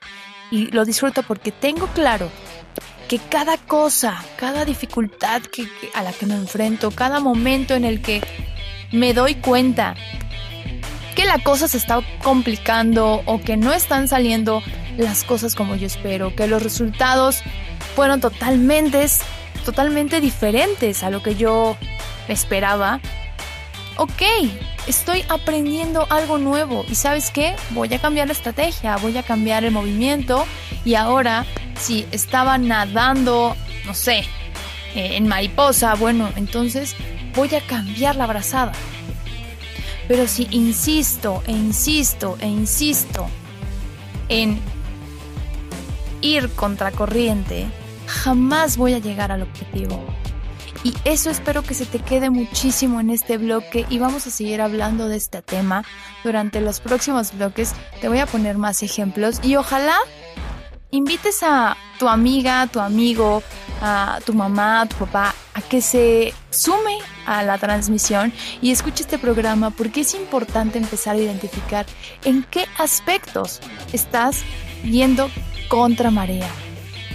y 0.50 0.66
lo 0.70 0.84
disfruto 0.84 1.22
porque 1.22 1.52
tengo 1.52 1.86
claro 1.88 2.30
que 3.08 3.18
cada 3.18 3.58
cosa, 3.58 4.24
cada 4.36 4.64
dificultad 4.64 5.42
que, 5.42 5.68
a 5.94 6.02
la 6.02 6.12
que 6.12 6.24
me 6.24 6.34
enfrento, 6.34 6.90
cada 6.90 7.20
momento 7.20 7.74
en 7.74 7.84
el 7.84 8.00
que 8.00 8.22
me 8.92 9.14
doy 9.14 9.34
cuenta 9.34 9.94
que 11.14 11.24
la 11.24 11.38
cosa 11.38 11.68
se 11.68 11.76
está 11.76 12.00
complicando 12.22 13.22
o 13.26 13.40
que 13.40 13.56
no 13.56 13.72
están 13.72 14.08
saliendo 14.08 14.62
las 14.96 15.24
cosas 15.24 15.54
como 15.54 15.76
yo 15.76 15.86
espero, 15.86 16.34
que 16.34 16.46
los 16.46 16.62
resultados 16.62 17.42
fueron 17.94 18.20
totalmente, 18.20 19.06
totalmente 19.64 20.20
diferentes 20.20 21.02
a 21.02 21.10
lo 21.10 21.22
que 21.22 21.34
yo 21.34 21.76
esperaba. 22.28 23.00
Ok, 23.96 24.22
estoy 24.86 25.24
aprendiendo 25.28 26.06
algo 26.10 26.38
nuevo 26.38 26.84
y 26.88 26.94
sabes 26.94 27.30
qué, 27.30 27.54
voy 27.70 27.92
a 27.92 27.98
cambiar 27.98 28.26
la 28.26 28.32
estrategia, 28.32 28.96
voy 28.96 29.16
a 29.18 29.22
cambiar 29.22 29.64
el 29.64 29.70
movimiento 29.70 30.46
y 30.84 30.94
ahora 30.94 31.44
si 31.78 32.06
estaba 32.10 32.56
nadando, 32.56 33.54
no 33.84 33.94
sé, 33.94 34.20
eh, 34.94 35.16
en 35.16 35.28
mariposa, 35.28 35.94
bueno, 35.94 36.30
entonces 36.36 36.96
voy 37.34 37.54
a 37.54 37.66
cambiar 37.66 38.16
la 38.16 38.26
brazada. 38.26 38.72
Pero 40.08 40.26
si 40.26 40.48
insisto 40.50 41.42
e 41.46 41.52
insisto 41.52 42.36
e 42.40 42.46
insisto 42.46 43.26
en 44.28 44.58
ir 46.20 46.50
contracorriente, 46.50 47.66
jamás 48.06 48.76
voy 48.76 48.94
a 48.94 48.98
llegar 48.98 49.32
al 49.32 49.42
objetivo. 49.42 50.04
Y 50.84 50.94
eso 51.04 51.30
espero 51.30 51.62
que 51.62 51.74
se 51.74 51.86
te 51.86 52.00
quede 52.00 52.30
muchísimo 52.30 52.98
en 53.00 53.10
este 53.10 53.38
bloque 53.38 53.86
y 53.88 53.98
vamos 53.98 54.26
a 54.26 54.30
seguir 54.30 54.60
hablando 54.60 55.08
de 55.08 55.16
este 55.16 55.40
tema 55.40 55.84
durante 56.24 56.60
los 56.60 56.80
próximos 56.80 57.32
bloques. 57.36 57.72
Te 58.00 58.08
voy 58.08 58.18
a 58.18 58.26
poner 58.26 58.58
más 58.58 58.82
ejemplos 58.82 59.38
y 59.44 59.54
ojalá 59.54 59.96
invites 60.90 61.42
a 61.42 61.76
tu 62.00 62.08
amiga, 62.08 62.66
tu 62.66 62.80
amigo, 62.80 63.44
a 63.80 64.20
tu 64.24 64.34
mamá, 64.34 64.82
a 64.82 64.86
tu 64.86 64.96
papá, 64.96 65.34
a 65.54 65.60
que 65.62 65.80
se 65.80 66.34
sume 66.50 66.98
a 67.26 67.42
la 67.42 67.58
transmisión 67.58 68.32
y 68.60 68.70
escuche 68.70 69.02
este 69.02 69.18
programa 69.18 69.70
porque 69.70 70.02
es 70.02 70.14
importante 70.14 70.78
empezar 70.78 71.16
a 71.16 71.20
identificar 71.20 71.86
en 72.24 72.44
qué 72.50 72.66
aspectos 72.78 73.60
estás 73.92 74.42
yendo 74.84 75.30
contra 75.68 76.10
marea, 76.10 76.48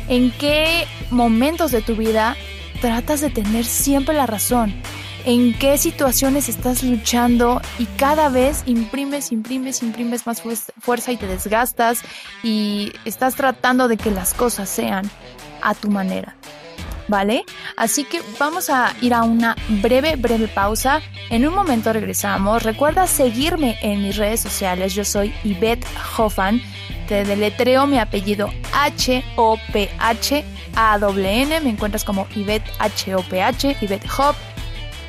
en 0.08 0.32
qué 0.32 0.88
momentos 1.12 1.72
de 1.72 1.82
tu 1.82 1.96
vida 1.96 2.36
tratas 2.82 3.22
de 3.22 3.30
tener 3.30 3.66
siempre 3.66 4.16
la 4.16 4.28
razón, 4.28 4.74
en 5.26 5.58
qué 5.58 5.78
situaciones 5.78 6.48
estás 6.48 6.84
luchando 6.84 7.62
y 7.80 7.86
cada 7.86 8.30
vez 8.30 8.64
imprimes, 8.66 9.32
imprimes, 9.32 9.84
imprimes 9.84 10.26
más 10.26 10.42
fuerza 10.80 11.12
y 11.12 11.18
te 11.18 11.28
desgastas 11.28 12.00
y 12.44 12.94
estás 13.04 13.36
tratando 13.36 13.88
de 13.88 13.98
que 13.98 14.12
las 14.12 14.34
cosas 14.34 14.70
sean 14.70 15.10
a 15.62 15.74
tu 15.76 15.90
manera. 15.90 16.36
¿Vale? 17.08 17.46
Así 17.78 18.04
que 18.04 18.22
vamos 18.38 18.70
a 18.70 18.94
ir 19.02 19.14
a 19.14 19.24
una 19.24 19.56
breve, 19.82 20.18
breve 20.18 20.50
pausa. 20.50 21.02
En 21.30 21.48
un 21.48 21.54
momento 21.54 21.94
regresamos. 21.94 22.64
Recuerda 22.64 23.08
seguirme 23.08 23.78
en 23.82 24.04
mis 24.04 24.18
redes 24.18 24.42
sociales. 24.42 24.94
Yo 24.94 25.06
soy 25.06 25.34
Yvette 25.44 25.88
Hoffan. 26.18 26.62
Te 27.08 27.24
deletreo 27.24 27.88
mi 27.88 27.98
apellido 27.98 28.52
H-O-P-H-A-W-N. 28.74 29.22
Me 31.62 31.70
encuentras 31.70 32.04
como 32.04 32.28
Yvette 32.36 32.70
H-O-P-H, 32.80 33.78
Yvette 33.80 34.10
Hop. 34.18 34.36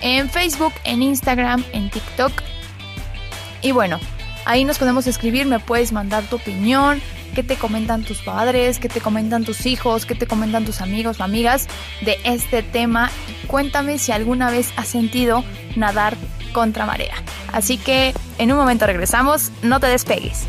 En 0.00 0.30
Facebook, 0.30 0.74
en 0.84 1.02
Instagram, 1.02 1.64
en 1.72 1.90
TikTok. 1.90 2.30
Y 3.62 3.72
bueno, 3.72 3.98
ahí 4.44 4.64
nos 4.64 4.78
podemos 4.78 5.08
escribir. 5.08 5.46
Me 5.46 5.58
puedes 5.58 5.90
mandar 5.90 6.22
tu 6.24 6.36
opinión 6.36 7.02
qué 7.38 7.44
te 7.44 7.54
comentan 7.54 8.02
tus 8.02 8.20
padres, 8.20 8.80
qué 8.80 8.88
te 8.88 9.00
comentan 9.00 9.44
tus 9.44 9.64
hijos, 9.64 10.06
qué 10.06 10.16
te 10.16 10.26
comentan 10.26 10.64
tus 10.64 10.80
amigos 10.80 11.20
o 11.20 11.22
amigas 11.22 11.68
de 12.00 12.16
este 12.24 12.64
tema. 12.64 13.12
cuéntame 13.46 14.00
si 14.00 14.10
alguna 14.10 14.50
vez 14.50 14.72
has 14.74 14.88
sentido 14.88 15.44
nadar 15.76 16.16
contra 16.52 16.84
marea. 16.84 17.14
Así 17.52 17.78
que 17.78 18.12
en 18.38 18.50
un 18.50 18.58
momento 18.58 18.86
regresamos, 18.86 19.52
no 19.62 19.78
te 19.78 19.86
despegues. 19.86 20.48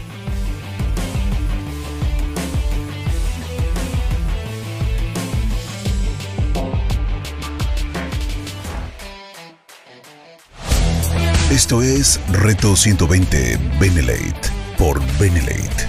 Esto 11.52 11.84
es 11.84 12.20
Reto 12.32 12.76
120 12.76 13.60
Benelate 13.80 14.50
por 14.76 15.00
Benelate 15.20 15.89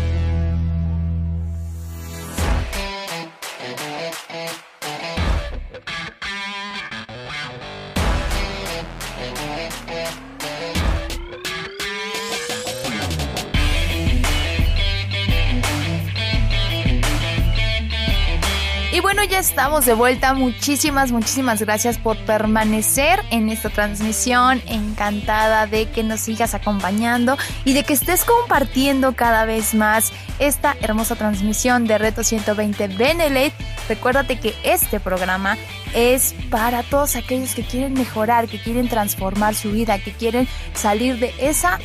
ya 19.29 19.39
estamos 19.39 19.85
de 19.85 19.93
vuelta. 19.93 20.33
Muchísimas, 20.33 21.11
muchísimas 21.11 21.61
gracias 21.61 21.97
por 21.97 22.17
permanecer 22.25 23.23
en 23.29 23.49
esta 23.49 23.69
transmisión. 23.69 24.61
Encantada 24.67 25.67
de 25.67 25.89
que 25.89 26.03
nos 26.03 26.19
sigas 26.19 26.53
acompañando 26.53 27.37
y 27.63 27.73
de 27.73 27.83
que 27.83 27.93
estés 27.93 28.25
compartiendo 28.25 29.13
cada 29.13 29.45
vez 29.45 29.73
más 29.73 30.11
esta 30.39 30.75
hermosa 30.81 31.15
transmisión 31.15 31.85
de 31.87 31.97
Reto 31.97 32.23
120 32.23 32.89
Benelete. 32.89 33.55
Recuérdate 33.87 34.39
que 34.39 34.53
este 34.63 34.99
programa 34.99 35.57
es 35.93 36.35
para 36.49 36.83
todos 36.83 37.15
aquellos 37.15 37.55
que 37.55 37.63
quieren 37.63 37.93
mejorar, 37.93 38.47
que 38.47 38.61
quieren 38.61 38.89
transformar 38.89 39.55
su 39.55 39.71
vida, 39.71 39.99
que 39.99 40.11
quieren 40.11 40.47
salir 40.73 41.19
de 41.19 41.33
esa 41.39 41.79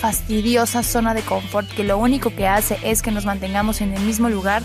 fastidiosa 0.00 0.82
zona 0.82 1.14
de 1.14 1.22
confort 1.22 1.68
que 1.70 1.82
lo 1.82 1.98
único 1.98 2.30
que 2.34 2.46
hace 2.46 2.78
es 2.84 3.00
que 3.00 3.10
nos 3.10 3.24
mantengamos 3.24 3.80
en 3.80 3.94
el 3.94 4.02
mismo 4.02 4.28
lugar 4.28 4.62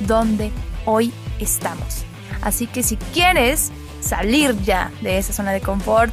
donde 0.00 0.50
hoy 0.84 1.12
estamos. 1.40 2.04
Así 2.42 2.66
que 2.66 2.82
si 2.82 2.96
quieres 2.96 3.70
salir 4.00 4.56
ya 4.62 4.90
de 5.02 5.18
esa 5.18 5.32
zona 5.32 5.52
de 5.52 5.60
confort, 5.60 6.12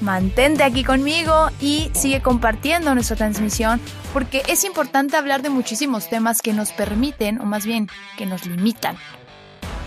mantente 0.00 0.62
aquí 0.62 0.84
conmigo 0.84 1.50
y 1.60 1.90
sigue 1.94 2.20
compartiendo 2.20 2.94
nuestra 2.94 3.16
transmisión 3.16 3.80
porque 4.12 4.42
es 4.48 4.64
importante 4.64 5.16
hablar 5.16 5.42
de 5.42 5.50
muchísimos 5.50 6.08
temas 6.08 6.40
que 6.40 6.52
nos 6.52 6.72
permiten, 6.72 7.40
o 7.40 7.44
más 7.44 7.66
bien 7.66 7.88
que 8.16 8.26
nos 8.26 8.46
limitan, 8.46 8.96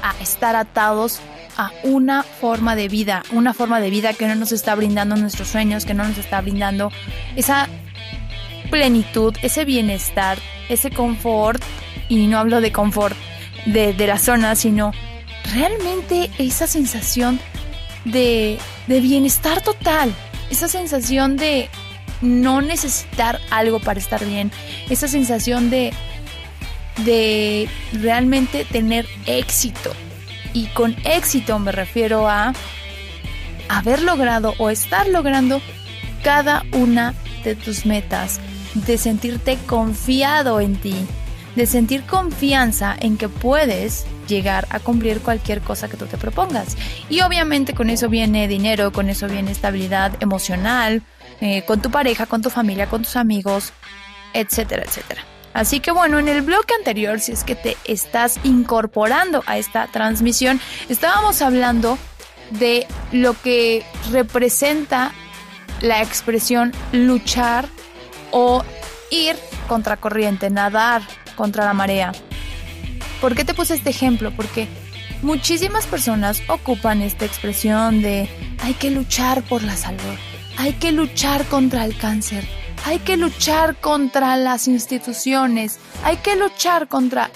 a 0.04 0.14
estar 0.22 0.56
atados 0.56 1.20
a 1.58 1.72
una 1.84 2.24
forma 2.24 2.76
de 2.76 2.88
vida, 2.88 3.24
una 3.32 3.54
forma 3.54 3.80
de 3.80 3.90
vida 3.90 4.14
que 4.14 4.28
no 4.28 4.36
nos 4.36 4.52
está 4.52 4.76
brindando 4.76 5.16
nuestros 5.16 5.48
sueños, 5.48 5.86
que 5.86 5.94
no 5.94 6.08
nos 6.08 6.18
está 6.18 6.42
brindando 6.42 6.92
esa 7.36 7.68
plenitud, 8.70 9.36
ese 9.42 9.66
bienestar, 9.66 10.38
ese 10.70 10.92
confort, 10.92 11.62
y 12.08 12.28
no 12.28 12.40
hablo 12.40 12.62
de 12.62 12.72
confort 12.72 13.16
de, 13.66 13.94
la 14.08 14.18
zona, 14.18 14.56
sino 14.56 14.92
realmente 15.54 16.30
esa 16.38 16.68
sensación 16.68 17.40
de, 18.06 18.58
de 18.88 19.02
bienestar 19.02 19.62
total, 19.62 20.14
esa 20.50 20.68
sensación 20.68 21.38
de 21.38 21.70
no 22.22 22.62
necesitar 22.62 23.40
algo 23.50 23.80
para 23.80 24.00
estar 24.00 24.26
bien, 24.26 24.52
esa 24.90 25.08
sensación 25.08 25.70
de, 25.70 25.94
de 27.06 27.70
realmente 27.94 28.66
tener 28.66 29.08
éxito. 29.26 29.92
Y 30.54 30.66
con 30.68 30.96
éxito 31.06 31.60
me 31.60 31.72
refiero 31.72 32.28
a 32.28 32.54
haber 33.68 34.02
logrado 34.02 34.56
o 34.58 34.70
estar 34.70 35.08
logrando 35.08 35.62
cada 36.24 36.66
una 36.74 37.14
de 37.44 37.56
tus 37.56 37.86
metas, 37.86 38.40
de 38.74 38.98
sentirte 38.98 39.58
confiado 39.68 40.60
en 40.60 40.76
ti, 40.76 40.96
de 41.56 41.66
sentir 41.66 42.04
confianza 42.04 42.96
en 43.00 43.18
que 43.18 43.30
puedes 43.30 44.06
llegar 44.28 44.68
a 44.70 44.80
cumplir 44.80 45.22
cualquier 45.22 45.62
cosa 45.62 45.88
que 45.88 45.98
tú 45.98 46.06
te 46.06 46.18
propongas. 46.18 46.78
Y 47.10 47.22
obviamente 47.22 47.74
con 47.74 47.90
eso 47.90 48.10
viene 48.10 48.48
dinero, 48.48 48.92
con 48.92 49.10
eso 49.10 49.28
viene 49.28 49.52
estabilidad 49.52 50.14
emocional, 50.22 51.04
eh, 51.42 51.64
con 51.66 51.82
tu 51.82 51.90
pareja, 51.92 52.26
con 52.26 52.42
tu 52.42 52.50
familia, 52.50 52.88
con 52.88 53.04
tus 53.04 53.16
amigos, 53.16 53.74
etcétera, 54.34 54.84
etcétera. 54.84 55.24
Así 55.54 55.80
que 55.80 55.92
bueno, 55.92 56.20
en 56.20 56.28
el 56.28 56.42
bloque 56.42 56.74
anterior, 56.76 57.20
si 57.20 57.32
es 57.32 57.44
que 57.44 57.56
te 57.56 57.76
estás 57.86 58.40
incorporando 58.44 59.44
a 59.48 59.58
esta 59.58 59.88
transmisión, 59.88 60.62
estábamos 60.90 61.42
hablando 61.42 61.98
de 62.52 62.88
lo 63.12 63.40
que 63.42 63.84
representa 64.12 65.12
la 65.82 66.02
expresión 66.02 66.72
luchar 66.92 67.68
o 68.32 68.64
ir 69.12 69.36
contra 69.68 69.98
corriente, 69.98 70.50
nadar 70.50 71.02
contra 71.40 71.64
la 71.64 71.74
marea. 71.74 72.12
¿Por 73.22 73.34
qué 73.34 73.46
te 73.46 73.54
puse 73.54 73.74
este 73.74 73.92
ejemplo? 73.92 74.32
Porque 74.36 74.68
muchísimas 75.22 75.88
personas 75.88 76.44
ocupan 76.50 77.02
esta 77.02 77.24
expresión 77.24 78.02
de 78.02 78.28
hay 78.62 78.74
que 78.74 78.92
luchar 78.92 79.42
por 79.44 79.64
la 79.64 79.78
salud, 79.78 80.18
hay 80.58 80.74
que 80.74 80.92
luchar 80.92 81.46
contra 81.46 81.86
el 81.86 81.98
cáncer, 81.98 82.46
hay 82.86 83.00
que 83.00 83.16
luchar 83.16 83.78
contra 83.78 84.36
las 84.36 84.68
instituciones, 84.68 85.80
hay 86.04 86.18
que 86.18 86.36
luchar 86.36 86.90
contra 86.90 87.32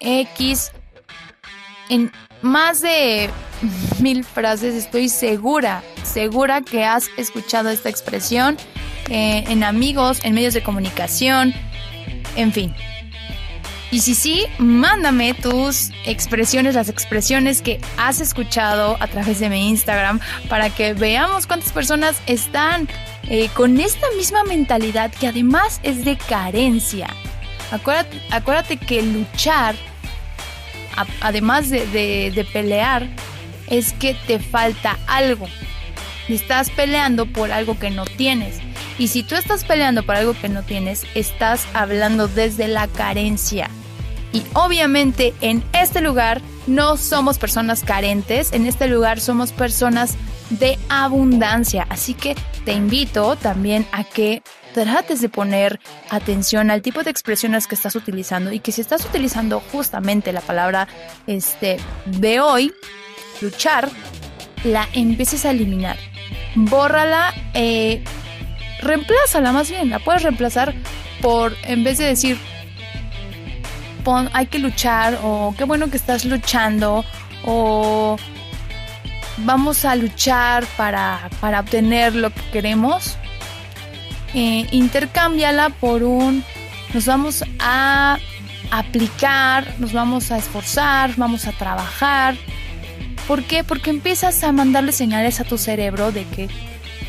X. 0.00 0.72
En 1.90 2.10
más 2.40 2.80
de 2.80 3.28
mil 4.00 4.24
frases 4.24 4.74
estoy 4.74 5.10
segura, 5.10 5.82
segura 6.04 6.62
que 6.62 6.86
has 6.86 7.10
escuchado 7.18 7.68
esta 7.68 7.90
expresión 7.90 8.56
eh, 9.10 9.44
en 9.48 9.62
amigos, 9.62 10.20
en 10.24 10.32
medios 10.32 10.54
de 10.54 10.62
comunicación, 10.62 11.52
en 12.36 12.50
fin. 12.50 12.74
Y 13.94 14.00
si 14.00 14.16
sí, 14.16 14.46
mándame 14.58 15.34
tus 15.34 15.92
expresiones, 16.04 16.74
las 16.74 16.88
expresiones 16.88 17.62
que 17.62 17.78
has 17.96 18.20
escuchado 18.20 18.96
a 18.98 19.06
través 19.06 19.38
de 19.38 19.48
mi 19.48 19.68
Instagram 19.68 20.18
para 20.48 20.68
que 20.68 20.94
veamos 20.94 21.46
cuántas 21.46 21.70
personas 21.70 22.20
están 22.26 22.88
eh, 23.28 23.48
con 23.54 23.78
esta 23.78 24.08
misma 24.16 24.42
mentalidad 24.42 25.12
que 25.12 25.28
además 25.28 25.78
es 25.84 26.04
de 26.04 26.16
carencia. 26.16 27.06
Acuérdate, 27.70 28.20
acuérdate 28.32 28.78
que 28.78 29.00
luchar, 29.00 29.76
además 31.20 31.70
de 31.70 32.46
pelear, 32.52 33.06
es 33.68 33.92
que 33.92 34.14
te 34.26 34.40
falta 34.40 34.98
algo. 35.06 35.46
Estás 36.28 36.68
peleando 36.70 37.26
por 37.26 37.52
algo 37.52 37.78
que 37.78 37.90
no 37.90 38.06
tienes. 38.06 38.58
Y 38.98 39.06
si 39.06 39.22
tú 39.22 39.36
estás 39.36 39.64
peleando 39.64 40.02
por 40.02 40.16
algo 40.16 40.34
que 40.34 40.48
no 40.48 40.64
tienes, 40.64 41.06
estás 41.14 41.68
hablando 41.74 42.26
desde 42.26 42.66
la 42.66 42.88
carencia. 42.88 43.70
Y 44.34 44.42
obviamente 44.52 45.32
en 45.40 45.62
este 45.72 46.00
lugar 46.00 46.42
no 46.66 46.96
somos 46.96 47.38
personas 47.38 47.84
carentes, 47.84 48.52
en 48.52 48.66
este 48.66 48.88
lugar 48.88 49.20
somos 49.20 49.52
personas 49.52 50.16
de 50.50 50.76
abundancia. 50.88 51.86
Así 51.88 52.14
que 52.14 52.34
te 52.64 52.72
invito 52.72 53.36
también 53.36 53.86
a 53.92 54.02
que 54.02 54.42
trates 54.74 55.20
de 55.20 55.28
poner 55.28 55.78
atención 56.10 56.72
al 56.72 56.82
tipo 56.82 57.04
de 57.04 57.10
expresiones 57.12 57.68
que 57.68 57.76
estás 57.76 57.94
utilizando 57.94 58.50
y 58.50 58.58
que 58.58 58.72
si 58.72 58.80
estás 58.80 59.04
utilizando 59.04 59.60
justamente 59.60 60.32
la 60.32 60.40
palabra 60.40 60.88
este, 61.28 61.76
de 62.06 62.40
hoy, 62.40 62.72
luchar, 63.40 63.88
la 64.64 64.88
empieces 64.94 65.44
a 65.44 65.52
eliminar. 65.52 65.96
Bórrala, 66.56 67.32
eh, 67.54 68.02
reemplázala 68.80 69.52
más 69.52 69.70
bien, 69.70 69.90
la 69.90 70.00
puedes 70.00 70.24
reemplazar 70.24 70.74
por, 71.20 71.54
en 71.62 71.84
vez 71.84 71.98
de 71.98 72.06
decir 72.06 72.36
hay 74.32 74.46
que 74.46 74.58
luchar 74.58 75.18
o 75.22 75.54
qué 75.56 75.64
bueno 75.64 75.90
que 75.90 75.96
estás 75.96 76.24
luchando 76.24 77.04
o 77.44 78.16
vamos 79.38 79.84
a 79.84 79.96
luchar 79.96 80.64
para, 80.76 81.28
obtener 81.60 82.14
lo 82.14 82.30
que 82.30 82.42
queremos, 82.52 83.16
eh, 84.34 84.66
intercámbiala 84.70 85.70
por 85.70 86.02
un 86.02 86.44
nos 86.92 87.06
vamos 87.06 87.44
a 87.58 88.18
aplicar, 88.70 89.74
nos 89.78 89.92
vamos 89.92 90.30
a 90.30 90.38
esforzar, 90.38 91.14
vamos 91.16 91.46
a 91.46 91.52
trabajar. 91.52 92.36
¿Por 93.26 93.42
qué? 93.42 93.64
Porque 93.64 93.90
empiezas 93.90 94.44
a 94.44 94.52
mandarle 94.52 94.92
señales 94.92 95.40
a 95.40 95.44
tu 95.44 95.58
cerebro 95.58 96.12
de 96.12 96.24
que 96.24 96.48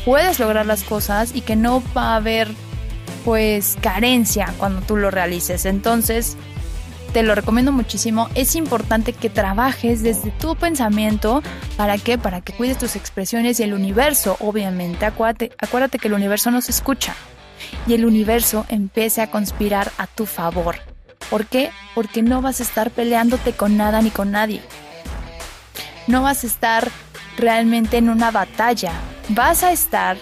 puedes 0.04 0.40
lograr 0.40 0.66
las 0.66 0.82
cosas 0.82 1.30
y 1.34 1.40
que 1.42 1.54
no 1.54 1.82
va 1.96 2.14
a 2.14 2.16
haber 2.16 2.48
pues 3.24 3.76
carencia 3.80 4.52
cuando 4.58 4.80
tú 4.82 4.96
lo 4.96 5.10
realices. 5.10 5.66
Entonces, 5.66 6.36
te 7.12 7.22
lo 7.22 7.34
recomiendo 7.34 7.72
muchísimo. 7.72 8.28
Es 8.34 8.54
importante 8.56 9.12
que 9.12 9.30
trabajes 9.30 10.02
desde 10.02 10.30
tu 10.32 10.56
pensamiento. 10.56 11.42
¿Para 11.76 11.98
qué? 11.98 12.18
Para 12.18 12.40
que 12.40 12.52
cuides 12.52 12.78
tus 12.78 12.96
expresiones 12.96 13.60
y 13.60 13.62
el 13.62 13.74
universo, 13.74 14.36
obviamente. 14.40 15.06
Acuérdate, 15.06 15.52
acuérdate 15.58 15.98
que 15.98 16.08
el 16.08 16.14
universo 16.14 16.50
nos 16.50 16.68
escucha 16.68 17.14
y 17.86 17.94
el 17.94 18.04
universo 18.04 18.66
empiece 18.68 19.22
a 19.22 19.30
conspirar 19.30 19.90
a 19.98 20.06
tu 20.06 20.26
favor. 20.26 20.76
¿Por 21.30 21.46
qué? 21.46 21.70
Porque 21.94 22.22
no 22.22 22.42
vas 22.42 22.60
a 22.60 22.62
estar 22.62 22.90
peleándote 22.90 23.52
con 23.52 23.76
nada 23.76 24.02
ni 24.02 24.10
con 24.10 24.30
nadie. 24.30 24.62
No 26.06 26.22
vas 26.22 26.44
a 26.44 26.46
estar 26.46 26.88
realmente 27.36 27.96
en 27.96 28.08
una 28.08 28.30
batalla. 28.30 28.92
Vas 29.30 29.64
a 29.64 29.72
estar 29.72 30.16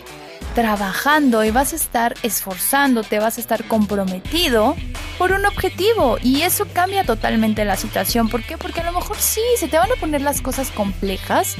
trabajando 0.54 1.44
y 1.44 1.50
vas 1.50 1.72
a 1.72 1.76
estar 1.76 2.14
esforzándote, 2.22 3.18
vas 3.18 3.38
a 3.38 3.40
estar 3.40 3.64
comprometido 3.64 4.76
por 5.18 5.32
un 5.32 5.46
objetivo 5.46 6.18
y 6.22 6.42
eso 6.42 6.66
cambia 6.72 7.04
totalmente 7.04 7.64
la 7.64 7.76
situación. 7.76 8.28
¿Por 8.28 8.42
qué? 8.42 8.58
Porque 8.58 8.80
a 8.80 8.84
lo 8.84 8.92
mejor 8.92 9.16
sí, 9.18 9.42
se 9.58 9.68
te 9.68 9.78
van 9.78 9.90
a 9.92 10.00
poner 10.00 10.20
las 10.20 10.40
cosas 10.40 10.70
complejas. 10.70 11.56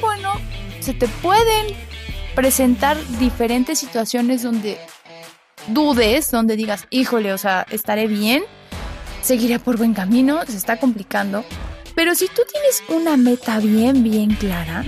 Bueno, 0.00 0.32
se 0.80 0.94
te 0.94 1.08
pueden 1.08 1.74
presentar 2.34 2.96
diferentes 3.18 3.78
situaciones 3.78 4.42
donde 4.42 4.78
dudes, 5.68 6.30
donde 6.30 6.56
digas, 6.56 6.86
híjole, 6.90 7.32
o 7.32 7.38
sea, 7.38 7.66
estaré 7.70 8.06
bien, 8.06 8.44
seguiré 9.22 9.58
por 9.58 9.76
buen 9.78 9.94
camino, 9.94 10.44
se 10.46 10.56
está 10.56 10.78
complicando. 10.78 11.44
Pero 11.94 12.14
si 12.14 12.26
tú 12.28 12.42
tienes 12.50 12.82
una 12.88 13.16
meta 13.16 13.58
bien, 13.58 14.04
bien 14.04 14.34
clara, 14.34 14.84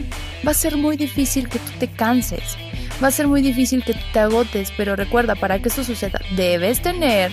va 0.46 0.50
a 0.50 0.54
ser 0.54 0.76
muy 0.76 0.96
difícil 0.96 1.48
que 1.48 1.58
tú 1.58 1.72
te 1.80 1.90
canses. 1.90 2.56
Va 3.02 3.08
a 3.08 3.12
ser 3.12 3.26
muy 3.28 3.40
difícil 3.40 3.82
que 3.82 3.94
tú 3.94 4.00
te 4.12 4.20
agotes, 4.20 4.72
pero 4.76 4.94
recuerda, 4.94 5.34
para 5.34 5.58
que 5.60 5.68
esto 5.68 5.84
suceda, 5.84 6.20
debes 6.36 6.82
tener 6.82 7.32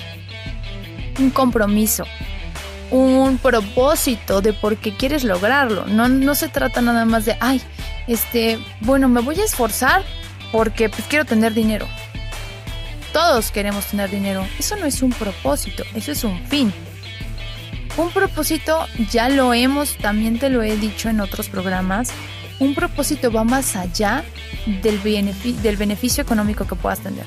un 1.19 1.29
compromiso, 1.29 2.05
un 2.91 3.37
propósito 3.37 4.41
de 4.41 4.53
por 4.53 4.77
qué 4.77 4.95
quieres 4.95 5.23
lograrlo. 5.23 5.85
No, 5.87 6.07
no 6.07 6.35
se 6.35 6.47
trata 6.47 6.81
nada 6.81 7.05
más 7.05 7.25
de, 7.25 7.37
ay, 7.39 7.61
este, 8.07 8.59
bueno, 8.81 9.09
me 9.09 9.21
voy 9.21 9.39
a 9.39 9.45
esforzar 9.45 10.03
porque 10.51 10.89
pues, 10.89 11.03
quiero 11.07 11.25
tener 11.25 11.53
dinero. 11.53 11.87
Todos 13.13 13.51
queremos 13.51 13.85
tener 13.85 14.09
dinero. 14.09 14.45
Eso 14.59 14.75
no 14.75 14.85
es 14.85 15.01
un 15.01 15.11
propósito, 15.11 15.83
eso 15.95 16.11
es 16.11 16.23
un 16.23 16.39
fin. 16.47 16.73
Un 17.97 18.09
propósito, 18.11 18.85
ya 19.09 19.29
lo 19.29 19.53
hemos, 19.53 19.95
también 19.97 20.37
te 20.37 20.49
lo 20.49 20.61
he 20.61 20.75
dicho 20.75 21.07
en 21.07 21.21
otros 21.21 21.47
programas, 21.47 22.09
un 22.59 22.75
propósito 22.75 23.31
va 23.31 23.45
más 23.45 23.75
allá 23.77 24.23
del, 24.81 25.01
del 25.61 25.77
beneficio 25.77 26.21
económico 26.21 26.67
que 26.67 26.75
puedas 26.75 26.99
tener. 26.99 27.25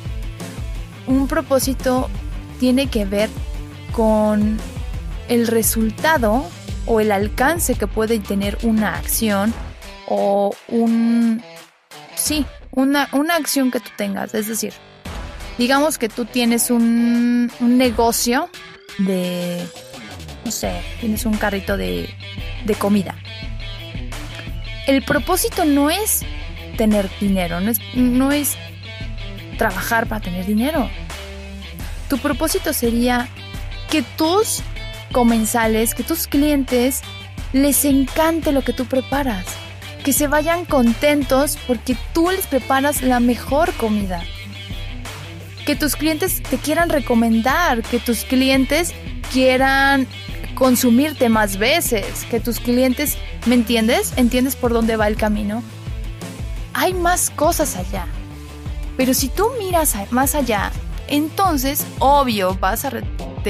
Un 1.06 1.26
propósito 1.26 2.10
tiene 2.60 2.88
que 2.88 3.06
ver 3.06 3.30
con 3.92 4.58
el 5.28 5.46
resultado 5.46 6.44
o 6.86 7.00
el 7.00 7.12
alcance 7.12 7.74
que 7.74 7.86
puede 7.86 8.18
tener 8.18 8.58
una 8.62 8.94
acción 8.94 9.52
o 10.06 10.54
un... 10.68 11.42
Sí, 12.14 12.46
una, 12.72 13.08
una 13.12 13.36
acción 13.36 13.70
que 13.70 13.80
tú 13.80 13.90
tengas. 13.96 14.34
Es 14.34 14.48
decir, 14.48 14.72
digamos 15.58 15.98
que 15.98 16.08
tú 16.08 16.24
tienes 16.24 16.70
un, 16.70 17.50
un 17.60 17.78
negocio 17.78 18.48
de, 18.98 19.64
no 20.44 20.50
sé, 20.50 20.80
tienes 21.00 21.26
un 21.26 21.36
carrito 21.36 21.76
de, 21.76 22.08
de 22.64 22.74
comida. 22.74 23.14
El 24.86 25.02
propósito 25.02 25.64
no 25.64 25.90
es 25.90 26.22
tener 26.78 27.10
dinero, 27.20 27.60
no 27.60 27.70
es, 27.70 27.80
no 27.94 28.32
es 28.32 28.56
trabajar 29.58 30.06
para 30.08 30.22
tener 30.22 30.46
dinero. 30.46 30.88
Tu 32.08 32.16
propósito 32.18 32.72
sería 32.72 33.28
que 33.90 34.02
tus 34.02 34.62
comensales, 35.12 35.94
que 35.94 36.02
tus 36.02 36.26
clientes 36.26 37.00
les 37.52 37.84
encante 37.84 38.52
lo 38.52 38.62
que 38.62 38.72
tú 38.72 38.84
preparas, 38.84 39.44
que 40.04 40.12
se 40.12 40.28
vayan 40.28 40.64
contentos 40.64 41.58
porque 41.66 41.96
tú 42.12 42.30
les 42.30 42.46
preparas 42.46 43.02
la 43.02 43.20
mejor 43.20 43.72
comida. 43.74 44.22
Que 45.64 45.76
tus 45.76 45.96
clientes 45.96 46.42
te 46.42 46.56
quieran 46.58 46.88
recomendar, 46.88 47.82
que 47.82 47.98
tus 47.98 48.24
clientes 48.24 48.94
quieran 49.32 50.06
consumirte 50.54 51.28
más 51.28 51.56
veces, 51.58 52.26
que 52.30 52.40
tus 52.40 52.58
clientes, 52.58 53.16
¿me 53.46 53.54
entiendes? 53.54 54.12
¿Entiendes 54.16 54.56
por 54.56 54.72
dónde 54.72 54.96
va 54.96 55.06
el 55.06 55.16
camino? 55.16 55.62
Hay 56.74 56.94
más 56.94 57.30
cosas 57.30 57.76
allá. 57.76 58.06
Pero 58.96 59.14
si 59.14 59.28
tú 59.28 59.46
miras 59.58 59.94
más 60.10 60.34
allá, 60.34 60.72
entonces, 61.06 61.86
obvio, 62.00 62.56
vas 62.60 62.84
a 62.84 62.90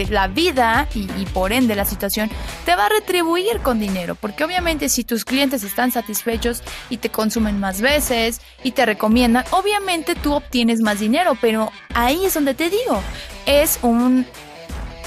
la 0.06 0.28
vida 0.28 0.88
y, 0.94 1.06
por 1.26 1.52
ende 1.52 1.74
la 1.74 1.84
situación 1.84 2.30
te 2.64 2.74
va 2.74 2.86
a 2.86 2.88
retribuir 2.88 3.60
con 3.60 3.78
dinero, 3.78 4.14
porque 4.14 4.44
obviamente 4.44 4.88
si 4.88 5.04
tus 5.04 5.24
clientes 5.24 5.62
están 5.62 5.92
satisfechos 5.92 6.62
y 6.90 6.98
te 6.98 7.10
consumen 7.10 7.60
más 7.60 7.80
veces 7.80 8.40
y 8.64 8.72
te 8.72 8.86
recomiendan, 8.86 9.44
obviamente 9.50 10.14
tú 10.14 10.34
obtienes 10.34 10.80
más 10.80 11.00
dinero, 11.00 11.36
pero 11.40 11.70
ahí 11.94 12.24
es 12.24 12.34
donde 12.34 12.54
te 12.54 12.70
digo, 12.70 13.02
es 13.46 13.78
un 13.82 14.26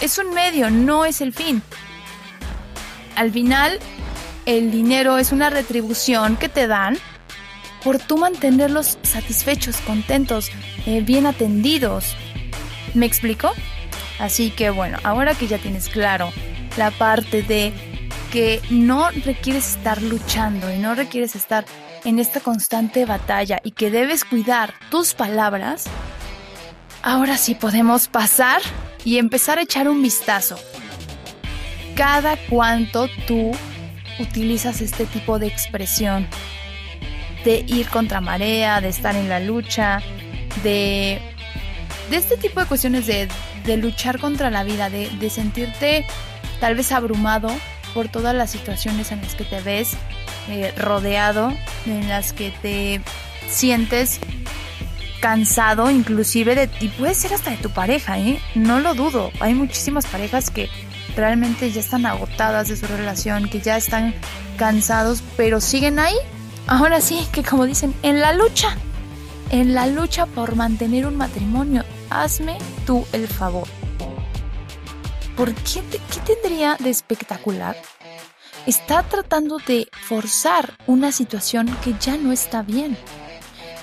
es 0.01 0.17
un 0.17 0.34
medio, 0.34 0.69
no 0.71 1.06
es 1.06 1.21
el 1.21 1.32
fin. 1.32 1.62
Al 3.15 3.32
final 3.32 3.80
el 4.45 4.71
dinero 4.71 5.17
es 5.17 5.32
una 5.32 5.49
retribución 5.49 6.38
que 6.38 6.49
te 6.49 6.67
dan 6.67 6.97
por 7.84 7.99
tú 7.99 8.17
mantenerlos 8.17 8.97
satisfechos, 9.04 9.77
contentos, 9.82 10.51
eh, 10.86 11.01
bien 11.01 11.25
atendidos. 11.25 12.15
¿Me 12.93 13.06
explico? 13.06 13.51
Así 14.21 14.51
que 14.51 14.69
bueno, 14.69 14.99
ahora 15.03 15.34
que 15.34 15.47
ya 15.47 15.57
tienes 15.57 15.89
claro 15.89 16.31
la 16.77 16.91
parte 16.91 17.41
de 17.41 17.73
que 18.31 18.62
no 18.69 19.10
requieres 19.10 19.67
estar 19.75 19.99
luchando 19.99 20.71
y 20.71 20.77
no 20.77 20.93
requieres 20.93 21.36
estar 21.36 21.65
en 22.05 22.19
esta 22.19 22.39
constante 22.39 23.05
batalla 23.05 23.60
y 23.63 23.71
que 23.71 23.89
debes 23.89 24.23
cuidar 24.23 24.75
tus 24.91 25.15
palabras, 25.15 25.86
ahora 27.01 27.36
sí 27.36 27.55
podemos 27.55 28.07
pasar 28.07 28.62
y 29.03 29.17
empezar 29.17 29.57
a 29.57 29.63
echar 29.63 29.89
un 29.89 30.03
vistazo. 30.03 30.55
Cada 31.95 32.38
cuánto 32.47 33.07
tú 33.25 33.51
utilizas 34.19 34.81
este 34.81 35.07
tipo 35.07 35.39
de 35.39 35.47
expresión, 35.47 36.27
de 37.43 37.65
ir 37.67 37.89
contra 37.89 38.21
marea, 38.21 38.81
de 38.81 38.89
estar 38.89 39.15
en 39.15 39.29
la 39.29 39.39
lucha, 39.39 40.03
de, 40.62 41.19
de 42.12 42.15
este 42.15 42.38
tipo 42.38 42.60
de 42.60 42.67
cuestiones 42.67 43.07
de 43.07 43.27
de 43.65 43.78
luchar 43.78 44.19
contra 44.19 44.50
la 44.50 44.63
vida, 44.63 44.89
de, 44.89 45.30
sentirte 45.30 46.06
tal 46.60 46.76
vez 46.76 46.91
abrumado 46.91 47.50
por 47.93 48.08
todas 48.08 48.36
las 48.36 48.52
situaciones 48.52 49.12
en 49.12 49.21
las 49.21 49.36
que 49.36 49.43
te 49.43 49.62
ves 49.62 49.93
eh, 50.50 50.74
rodeado, 50.78 51.54
en 51.86 52.08
las 52.08 52.34
que 52.34 52.52
te 52.62 53.02
sientes 53.50 54.19
cansado 55.19 55.91
inclusive 55.91 56.56
de 56.56 56.67
ti, 56.67 56.88
puede 56.89 57.13
ser 57.13 57.34
hasta 57.34 57.52
de 57.52 57.58
tu 57.58 57.69
pareja, 57.69 58.19
¿eh? 58.19 58.41
No 58.56 58.80
lo 58.80 58.95
dudo, 58.95 59.32
hay 59.39 59.54
muchísimas 59.54 60.08
parejas 60.08 60.50
que 60.50 60.67
realmente 61.15 61.71
ya 61.71 61.80
están 61.80 62.06
agotadas 62.06 62.69
de 62.69 62.76
su 62.76 62.88
relación, 62.88 63.47
que 63.47 63.62
ya 63.62 63.78
están 63.78 64.15
cansados, 64.58 65.24
pero 65.38 65.62
siguen 65.62 66.00
ahí. 66.00 66.15
Ahora 66.67 67.02
sí, 67.02 67.28
que 67.32 67.43
como 67.43 67.65
dicen, 67.65 67.93
en 68.02 68.19
la 68.19 68.34
lucha, 68.34 68.76
en 69.51 69.73
la 69.73 69.85
lucha 69.85 70.25
por 70.25 70.55
mantener 70.55 71.05
un 71.05 71.17
matrimonio 71.17 71.83
hazme 72.09 72.57
tú 72.85 73.05
el 73.11 73.27
favor. 73.27 73.67
¿Por 75.35 75.53
qué, 75.53 75.81
qué 75.91 76.35
tendría 76.35 76.77
de 76.79 76.89
espectacular? 76.89 77.75
Está 78.65 79.03
tratando 79.03 79.57
de 79.65 79.87
forzar 80.07 80.73
una 80.87 81.11
situación 81.11 81.67
que 81.83 81.95
ya 81.99 82.15
no 82.15 82.31
está 82.31 82.61
bien, 82.61 82.97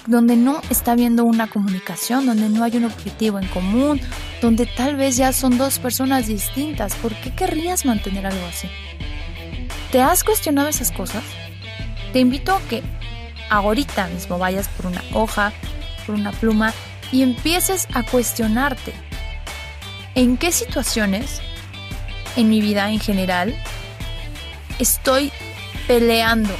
donde 0.06 0.36
no 0.36 0.62
está 0.70 0.92
habiendo 0.92 1.24
una 1.24 1.48
comunicación, 1.48 2.26
donde 2.26 2.48
no 2.48 2.64
hay 2.64 2.76
un 2.76 2.84
objetivo 2.84 3.38
en 3.38 3.48
común, 3.48 4.00
donde 4.40 4.66
tal 4.66 4.96
vez 4.96 5.16
ya 5.16 5.32
son 5.32 5.58
dos 5.58 5.78
personas 5.78 6.28
distintas. 6.28 6.94
¿Por 6.94 7.14
qué 7.16 7.34
querrías 7.34 7.84
mantener 7.84 8.26
algo 8.26 8.46
así? 8.46 8.68
¿Te 9.90 10.00
has 10.00 10.22
cuestionado 10.22 10.68
esas 10.68 10.92
cosas? 10.92 11.24
Te 12.12 12.20
invito 12.20 12.54
a 12.54 12.60
que 12.60 12.82
ahorita 13.50 14.08
mismo 14.08 14.38
vayas 14.38 14.68
por 14.68 14.86
una 14.86 15.02
hoja, 15.12 15.52
por 16.06 16.14
una 16.14 16.32
pluma 16.32 16.72
y 17.12 17.22
empieces 17.22 17.86
a 17.94 18.02
cuestionarte 18.02 18.92
en 20.14 20.36
qué 20.36 20.52
situaciones 20.52 21.40
en 22.36 22.48
mi 22.48 22.60
vida 22.60 22.90
en 22.90 23.00
general 23.00 23.54
estoy 24.78 25.32
peleando, 25.86 26.54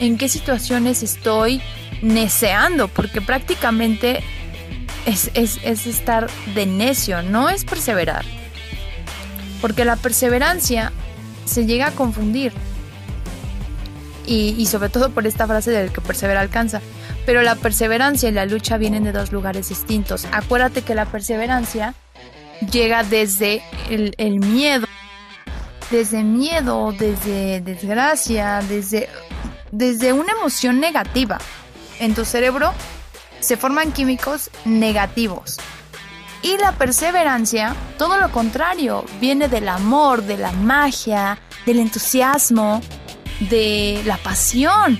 en 0.00 0.18
qué 0.18 0.28
situaciones 0.28 1.02
estoy 1.02 1.62
neceando, 2.02 2.88
porque 2.88 3.20
prácticamente 3.20 4.22
es, 5.06 5.30
estar 5.64 6.28
de 6.54 6.66
necio, 6.66 7.22
no 7.22 7.48
es 7.48 7.64
perseverar. 7.64 8.24
Porque 9.60 9.84
la 9.84 9.96
perseverancia 9.96 10.92
se 11.44 11.66
llega 11.66 11.88
a 11.88 11.90
confundir. 11.92 12.52
Y, 14.26 14.64
sobre 14.66 14.88
todo 14.88 15.10
por 15.10 15.26
esta 15.26 15.46
frase 15.46 15.70
del 15.70 15.92
que 15.92 16.00
persevera 16.00 16.40
alcanza. 16.40 16.80
Pero 17.26 17.42
la 17.42 17.56
perseverancia 17.56 18.28
y 18.28 18.32
la 18.32 18.46
lucha 18.46 18.78
vienen 18.78 19.04
de 19.04 19.12
dos 19.12 19.32
lugares 19.32 19.68
distintos. 19.68 20.26
Acuérdate 20.32 20.82
que 20.82 20.94
la 20.94 21.06
perseverancia 21.06 21.94
llega 22.70 23.02
desde 23.02 23.62
el, 23.90 24.40
miedo, 24.40 24.86
desde 25.90 26.22
miedo, 26.22 26.92
desde 26.92 27.60
desgracia, 27.60 28.60
desde, 28.68 29.08
desde 29.70 30.12
una 30.12 30.32
emoción 30.32 30.80
negativa. 30.80 31.38
En 32.00 32.14
tu 32.14 32.24
cerebro 32.24 32.72
se 33.40 33.56
forman 33.56 33.92
químicos 33.92 34.50
negativos. 34.64 35.58
Y 36.42 36.58
la 36.58 36.72
perseverancia, 36.72 37.74
todo 37.96 38.18
lo 38.18 38.30
contrario, 38.30 39.04
viene 39.18 39.48
del 39.48 39.66
amor, 39.66 40.22
de 40.22 40.36
la 40.36 40.52
magia, 40.52 41.38
del 41.64 41.78
entusiasmo, 41.78 42.82
de 43.40 44.02
la 44.04 44.16
pasión. 44.18 44.98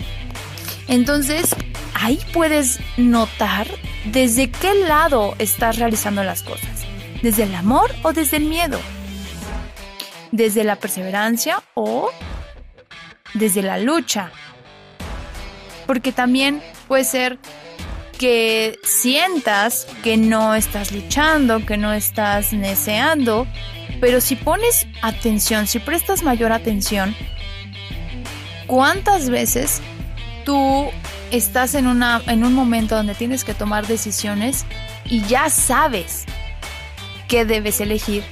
Entonces, 0.88 1.54
ahí 1.94 2.18
puedes 2.32 2.80
notar 2.96 3.66
desde 4.04 4.50
qué 4.50 4.74
lado 4.74 5.34
estás 5.38 5.78
realizando 5.78 6.22
las 6.24 6.42
cosas. 6.42 6.84
¿Desde 7.22 7.44
el 7.44 7.54
amor 7.54 7.94
o 8.02 8.12
desde 8.12 8.36
el 8.36 8.44
miedo? 8.44 8.78
¿Desde 10.30 10.64
la 10.64 10.76
perseverancia 10.76 11.62
o 11.74 12.10
desde 13.32 13.62
la 13.62 13.78
lucha? 13.78 14.30
Porque 15.86 16.12
también 16.12 16.62
puede 16.86 17.04
ser 17.04 17.38
que 18.18 18.78
sientas 18.84 19.86
que 20.02 20.16
no 20.16 20.54
estás 20.54 20.92
luchando, 20.92 21.64
que 21.64 21.76
no 21.76 21.92
estás 21.92 22.50
deseando, 22.50 23.46
pero 24.00 24.20
si 24.20 24.36
pones 24.36 24.86
atención, 25.02 25.66
si 25.66 25.78
prestas 25.78 26.22
mayor 26.22 26.52
atención, 26.52 27.14
¿cuántas 28.66 29.30
veces 29.30 29.80
tú 30.44 30.90
estás 31.30 31.74
en, 31.74 31.86
una, 31.86 32.22
en 32.26 32.44
un 32.44 32.54
momento 32.54 32.96
donde 32.96 33.14
tienes 33.14 33.44
que 33.44 33.54
tomar 33.54 33.86
decisiones 33.86 34.64
y 35.04 35.22
ya 35.22 35.50
sabes 35.50 36.24
qué 37.28 37.44
debes 37.44 37.80
elegir, 37.80 38.22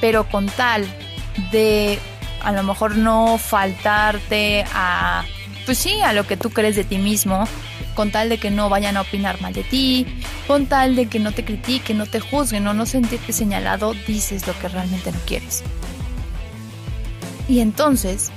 pero 0.00 0.28
con 0.28 0.46
tal 0.46 0.86
de 1.52 1.98
a 2.42 2.52
lo 2.52 2.62
mejor 2.62 2.96
no 2.96 3.38
faltarte 3.38 4.64
a, 4.72 5.24
pues 5.66 5.78
sí, 5.78 6.00
a 6.00 6.12
lo 6.12 6.26
que 6.26 6.36
tú 6.36 6.50
crees 6.50 6.76
de 6.76 6.84
ti 6.84 6.98
mismo, 6.98 7.46
con 7.94 8.10
tal 8.10 8.28
de 8.30 8.38
que 8.38 8.50
no 8.50 8.70
vayan 8.70 8.96
a 8.96 9.02
opinar 9.02 9.40
mal 9.42 9.52
de 9.52 9.62
ti, 9.62 10.06
con 10.46 10.66
tal 10.66 10.96
de 10.96 11.06
que 11.06 11.18
no 11.18 11.32
te 11.32 11.44
critiquen, 11.44 11.98
no 11.98 12.06
te 12.06 12.20
juzguen 12.20 12.66
o 12.66 12.74
no 12.74 12.86
sentirte 12.86 13.32
señalado, 13.32 13.94
dices 14.06 14.46
lo 14.46 14.58
que 14.58 14.68
realmente 14.68 15.12
no 15.12 15.18
quieres. 15.26 15.62
Y 17.48 17.60
entonces, 17.60 18.30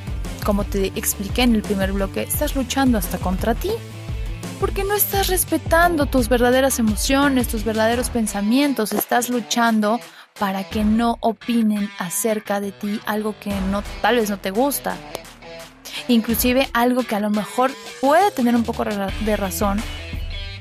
como 0.44 0.64
te 0.64 0.88
expliqué 0.96 1.44
en 1.44 1.56
el 1.56 1.62
primer 1.62 1.94
bloque, 1.94 2.24
estás 2.24 2.56
luchando 2.56 2.98
hasta 2.98 3.18
contra 3.18 3.56
ti 3.56 3.72
porque 4.60 4.84
no 4.84 4.94
estás 4.94 5.28
respetando 5.28 6.06
tus 6.06 6.30
verdaderas 6.30 6.80
emociones, 6.80 7.48
tus 7.48 7.66
verdaderos 7.66 8.10
pensamientos, 8.10 8.94
estás 8.94 9.30
luchando 9.30 10.00
para 10.40 10.64
que 10.64 10.84
no 10.84 11.18
opinen 11.20 11.90
acerca 12.00 12.62
de 12.62 12.72
ti 12.72 13.00
algo 13.06 13.36
que 13.40 13.52
no 13.70 13.84
tal 14.02 14.16
vez 14.16 14.30
no 14.30 14.38
te 14.38 14.52
gusta. 14.52 14.96
Inclusive 16.08 16.70
algo 16.74 17.04
que 17.04 17.16
a 17.16 17.20
lo 17.20 17.30
mejor 17.30 17.72
puede 18.02 18.32
tener 18.32 18.56
un 18.56 18.64
poco 18.64 18.86
de 18.86 19.36
razón 19.36 19.82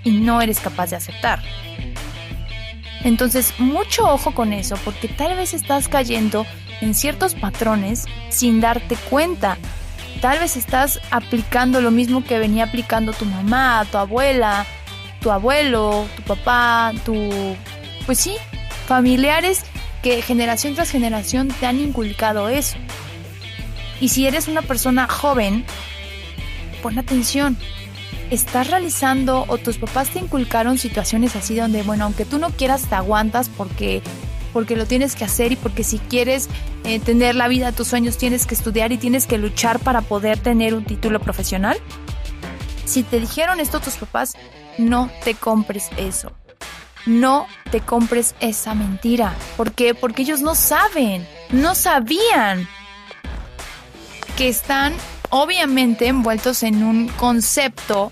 y 0.04 0.10
no 0.12 0.42
eres 0.42 0.60
capaz 0.60 0.90
de 0.90 0.96
aceptar. 0.96 1.40
Entonces, 3.04 3.54
mucho 3.58 4.04
ojo 4.04 4.34
con 4.34 4.52
eso, 4.52 4.76
porque 4.84 5.08
tal 5.08 5.36
vez 5.36 5.54
estás 5.54 5.88
cayendo 5.88 6.46
en 6.82 6.94
ciertos 6.94 7.34
patrones 7.34 8.04
sin 8.28 8.60
darte 8.60 8.96
cuenta 9.08 9.56
Tal 10.22 10.38
vez 10.38 10.56
estás 10.56 11.00
aplicando 11.10 11.80
lo 11.80 11.90
mismo 11.90 12.22
que 12.22 12.38
venía 12.38 12.62
aplicando 12.62 13.12
tu 13.12 13.24
mamá, 13.24 13.84
tu 13.90 13.98
abuela, 13.98 14.64
tu 15.20 15.32
abuelo, 15.32 16.06
tu 16.14 16.22
papá, 16.22 16.92
tu... 17.04 17.56
Pues 18.06 18.18
sí, 18.18 18.36
familiares 18.86 19.64
que 20.00 20.22
generación 20.22 20.76
tras 20.76 20.90
generación 20.90 21.48
te 21.48 21.66
han 21.66 21.80
inculcado 21.80 22.48
eso. 22.48 22.76
Y 24.00 24.10
si 24.10 24.28
eres 24.28 24.46
una 24.46 24.62
persona 24.62 25.08
joven, 25.08 25.64
pon 26.84 27.00
atención. 27.00 27.56
¿Estás 28.30 28.70
realizando 28.70 29.44
o 29.48 29.58
tus 29.58 29.78
papás 29.78 30.10
te 30.10 30.20
inculcaron 30.20 30.78
situaciones 30.78 31.34
así 31.34 31.56
donde, 31.56 31.82
bueno, 31.82 32.04
aunque 32.04 32.24
tú 32.24 32.38
no 32.38 32.50
quieras, 32.50 32.82
te 32.82 32.94
aguantas 32.94 33.48
porque, 33.48 34.02
porque 34.52 34.76
lo 34.76 34.86
tienes 34.86 35.16
que 35.16 35.24
hacer 35.24 35.52
y 35.52 35.56
porque 35.56 35.84
si 35.84 35.98
quieres 35.98 36.48
eh, 36.84 37.00
tener 37.00 37.34
la 37.34 37.48
vida 37.48 37.72
tus 37.72 37.88
sueños 37.88 38.18
tienes 38.18 38.46
que 38.46 38.54
estudiar 38.54 38.92
y 38.92 38.98
tienes 38.98 39.26
que 39.26 39.38
luchar 39.38 39.78
para 39.78 40.02
poder 40.02 40.38
tener 40.38 40.74
un 40.74 40.84
título 40.84 41.20
profesional? 41.20 41.78
Si 42.84 43.02
te 43.02 43.20
dijeron 43.20 43.60
esto 43.60 43.80
tus 43.80 43.94
papás, 43.94 44.34
no 44.78 45.10
te 45.24 45.34
compres 45.34 45.88
eso. 45.96 46.32
No 47.06 47.46
te 47.70 47.80
compres 47.80 48.34
esa 48.40 48.74
mentira. 48.74 49.34
¿Por 49.56 49.72
qué? 49.72 49.94
Porque 49.94 50.22
ellos 50.22 50.40
no 50.40 50.54
saben, 50.54 51.26
no 51.50 51.74
sabían 51.74 52.68
que 54.36 54.48
están 54.48 54.94
obviamente 55.30 56.06
envueltos 56.06 56.62
en 56.62 56.84
un 56.84 57.08
concepto 57.08 58.10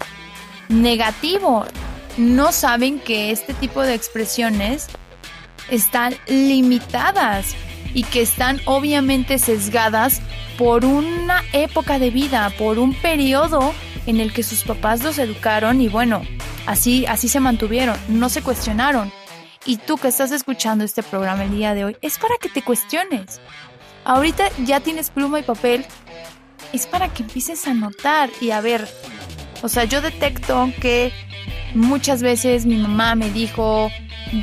negativo. 0.68 1.64
No 2.16 2.52
saben 2.52 2.98
que 2.98 3.30
este 3.30 3.54
tipo 3.54 3.82
de 3.82 3.94
expresiones 3.94 4.88
están 5.70 6.14
limitadas 6.26 7.54
y 7.94 8.04
que 8.04 8.22
están 8.22 8.60
obviamente 8.66 9.38
sesgadas 9.38 10.20
por 10.58 10.84
una 10.84 11.42
época 11.52 11.98
de 11.98 12.10
vida, 12.10 12.52
por 12.58 12.78
un 12.78 12.94
periodo 12.94 13.72
en 14.06 14.20
el 14.20 14.32
que 14.32 14.42
sus 14.42 14.64
papás 14.64 15.02
los 15.02 15.18
educaron 15.18 15.80
y 15.80 15.88
bueno, 15.88 16.22
así, 16.66 17.06
así 17.06 17.28
se 17.28 17.40
mantuvieron, 17.40 17.96
no 18.08 18.28
se 18.28 18.42
cuestionaron. 18.42 19.12
Y 19.66 19.76
tú 19.76 19.98
que 19.98 20.08
estás 20.08 20.32
escuchando 20.32 20.84
este 20.84 21.02
programa 21.02 21.44
el 21.44 21.50
día 21.50 21.74
de 21.74 21.84
hoy, 21.84 21.96
es 22.00 22.18
para 22.18 22.36
que 22.38 22.48
te 22.48 22.62
cuestiones. 22.62 23.40
Ahorita 24.04 24.48
ya 24.64 24.80
tienes 24.80 25.10
pluma 25.10 25.40
y 25.40 25.42
papel, 25.42 25.84
es 26.72 26.86
para 26.86 27.12
que 27.12 27.22
empieces 27.22 27.66
a 27.66 27.74
notar 27.74 28.30
y 28.40 28.52
a 28.52 28.60
ver. 28.60 28.88
O 29.62 29.68
sea, 29.68 29.84
yo 29.84 30.00
detecto 30.00 30.72
que 30.80 31.12
muchas 31.74 32.22
veces 32.22 32.66
mi 32.66 32.76
mamá 32.76 33.14
me 33.14 33.30
dijo, 33.30 33.90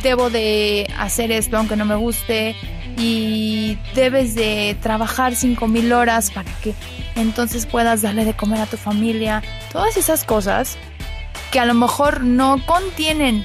debo 0.03 0.29
de 0.29 0.91
hacer 0.97 1.31
esto 1.31 1.57
aunque 1.57 1.75
no 1.75 1.85
me 1.85 1.95
guste 1.95 2.55
y 2.97 3.77
debes 3.93 4.35
de 4.35 4.75
trabajar 4.81 5.33
mil 5.67 5.93
horas 5.93 6.31
para 6.31 6.51
que 6.61 6.73
entonces 7.15 7.65
puedas 7.65 8.01
darle 8.01 8.25
de 8.25 8.35
comer 8.35 8.61
a 8.61 8.65
tu 8.65 8.77
familia. 8.77 9.43
Todas 9.71 9.97
esas 9.97 10.23
cosas 10.23 10.77
que 11.51 11.59
a 11.59 11.65
lo 11.65 11.73
mejor 11.73 12.21
no 12.21 12.63
contienen 12.65 13.43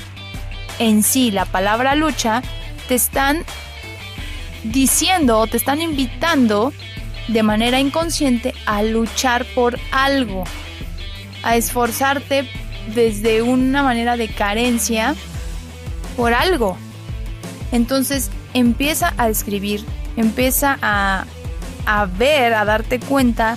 en 0.79 1.03
sí 1.03 1.31
la 1.31 1.45
palabra 1.45 1.95
lucha, 1.95 2.43
te 2.89 2.95
están 2.95 3.45
diciendo 4.65 5.39
o 5.39 5.47
te 5.47 5.57
están 5.57 5.81
invitando 5.81 6.73
de 7.29 7.43
manera 7.43 7.79
inconsciente 7.79 8.55
a 8.67 8.83
luchar 8.83 9.45
por 9.55 9.79
algo, 9.93 10.45
a 11.43 11.57
esforzarte 11.57 12.49
desde 12.95 13.43
una 13.43 13.83
manera 13.83 14.17
de 14.17 14.29
carencia 14.29 15.15
por 16.17 16.35
algo. 16.35 16.77
Entonces 17.71 18.31
empieza 18.55 19.15
a 19.17 19.29
escribir, 19.29 19.85
empieza 20.17 20.79
a, 20.83 21.25
a 21.87 22.07
ver, 22.07 22.55
a 22.55 22.65
darte 22.65 23.01
cuenta 23.01 23.57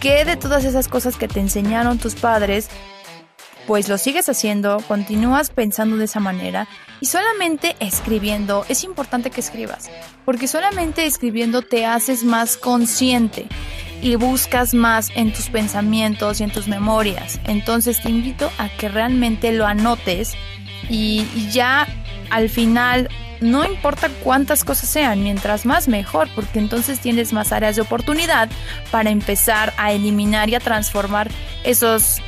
que 0.00 0.24
de 0.24 0.36
todas 0.36 0.64
esas 0.64 0.88
cosas 0.88 1.16
que 1.16 1.28
te 1.28 1.40
enseñaron 1.40 1.98
tus 1.98 2.14
padres, 2.14 2.68
pues 3.66 3.88
lo 3.88 3.98
sigues 3.98 4.28
haciendo, 4.28 4.78
continúas 4.86 5.50
pensando 5.50 5.96
de 5.96 6.04
esa 6.04 6.20
manera 6.20 6.68
y 7.00 7.06
solamente 7.06 7.76
escribiendo, 7.80 8.64
es 8.68 8.84
importante 8.84 9.30
que 9.30 9.40
escribas, 9.40 9.90
porque 10.24 10.46
solamente 10.48 11.06
escribiendo 11.06 11.62
te 11.62 11.86
haces 11.86 12.24
más 12.24 12.56
consciente 12.56 13.48
y 14.02 14.16
buscas 14.16 14.74
más 14.74 15.10
en 15.14 15.32
tus 15.32 15.48
pensamientos 15.48 16.40
y 16.40 16.44
en 16.44 16.50
tus 16.50 16.68
memorias. 16.68 17.40
Entonces 17.46 18.00
te 18.02 18.10
invito 18.10 18.50
a 18.58 18.68
que 18.68 18.88
realmente 18.88 19.52
lo 19.52 19.66
anotes 19.66 20.34
y, 20.88 21.26
ya 21.50 21.86
al 22.30 22.48
final 22.48 23.08
no 23.40 23.64
importa 23.64 24.08
cuántas 24.22 24.64
cosas 24.64 24.88
sean, 24.88 25.22
mientras 25.22 25.66
más 25.66 25.88
mejor, 25.88 26.28
porque 26.34 26.58
entonces 26.58 27.00
tienes 27.00 27.32
más 27.32 27.52
áreas 27.52 27.76
de 27.76 27.82
oportunidad 27.82 28.48
para 28.90 29.10
empezar 29.10 29.74
a 29.76 29.92
eliminar 29.92 30.48
y 30.48 30.54
a 30.54 30.60
transformar 30.60 31.30
esos, 31.62 32.22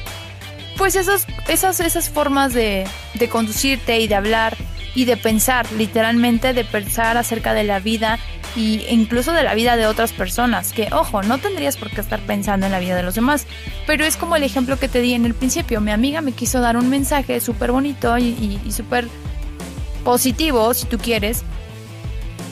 pues 0.77 0.97
esos, 0.97 1.27
esas, 1.49 1.81
esas 1.81 2.11
formas 2.11 2.53
de, 2.53 2.87
de 3.15 3.29
conducirte 3.29 4.01
y 4.01 4.09
de 4.09 4.15
hablar 4.15 4.57
y 4.95 5.05
de 5.07 5.17
pensar, 5.17 5.71
literalmente 5.73 6.53
de 6.53 6.65
pensar 6.65 7.17
acerca 7.17 7.55
de 7.55 7.65
la 7.65 7.81
vida 7.81 8.19
y 8.59 8.85
incluso 8.89 9.33
de 9.33 9.45
la 9.45 9.55
vida 9.55 9.77
de 9.77 9.87
otras 9.87 10.13
personas, 10.13 10.73
que 10.73 10.89
ojo, 10.91 11.23
no 11.23 11.39
tendrías 11.39 11.77
por 11.77 11.91
qué 11.91 12.01
estar 12.01 12.19
pensando 12.19 12.67
en 12.67 12.73
la 12.73 12.81
vida 12.81 12.97
de 12.97 13.05
los 13.05 13.15
demás, 13.15 13.47
pero 13.87 14.05
es 14.05 14.17
como 14.17 14.35
el 14.35 14.43
ejemplo 14.43 14.77
que 14.81 14.89
te 14.89 15.01
di 15.01 15.15
en 15.15 15.25
el 15.25 15.33
principio, 15.33 15.81
mi 15.81 15.93
amiga 15.93 16.23
me 16.23 16.33
quiso 16.33 16.59
dar 16.61 16.77
un 16.77 16.91
mensaje 16.91 17.41
súper 17.41 17.71
bonito 17.71 18.19
y, 18.19 18.61
súper 18.73 19.07
positivo, 20.03 20.75
si 20.75 20.87
tú 20.87 20.99
quieres, 20.99 21.45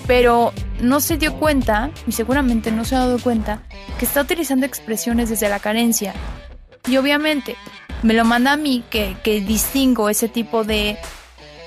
pero 0.06 0.52
no 0.80 1.00
se 1.00 1.16
dio 1.16 1.34
cuenta, 1.34 1.90
y 2.06 2.12
seguramente 2.12 2.70
no 2.70 2.84
se 2.84 2.94
ha 2.94 3.00
dado 3.00 3.18
cuenta, 3.18 3.62
que 3.98 4.04
está 4.04 4.20
utilizando 4.20 4.64
expresiones 4.64 5.28
desde 5.28 5.48
la 5.48 5.58
carencia. 5.58 6.14
Y 6.86 6.98
obviamente 6.98 7.56
me 8.04 8.14
lo 8.14 8.24
manda 8.24 8.52
a 8.52 8.56
mí, 8.56 8.84
que, 8.90 9.16
que 9.24 9.40
distingo 9.40 10.08
ese 10.08 10.28
tipo 10.28 10.62
de 10.62 10.98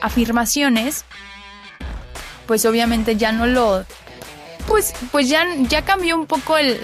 afirmaciones, 0.02 1.04
pues 2.48 2.66
obviamente 2.66 3.18
ya 3.18 3.34
no 3.34 3.46
lo 3.46 3.84
pues, 4.70 4.94
pues 5.12 5.28
ya, 5.28 5.46
ya 5.68 5.84
cambió 5.84 6.16
un 6.16 6.28
poco 6.28 6.58
el, 6.58 6.80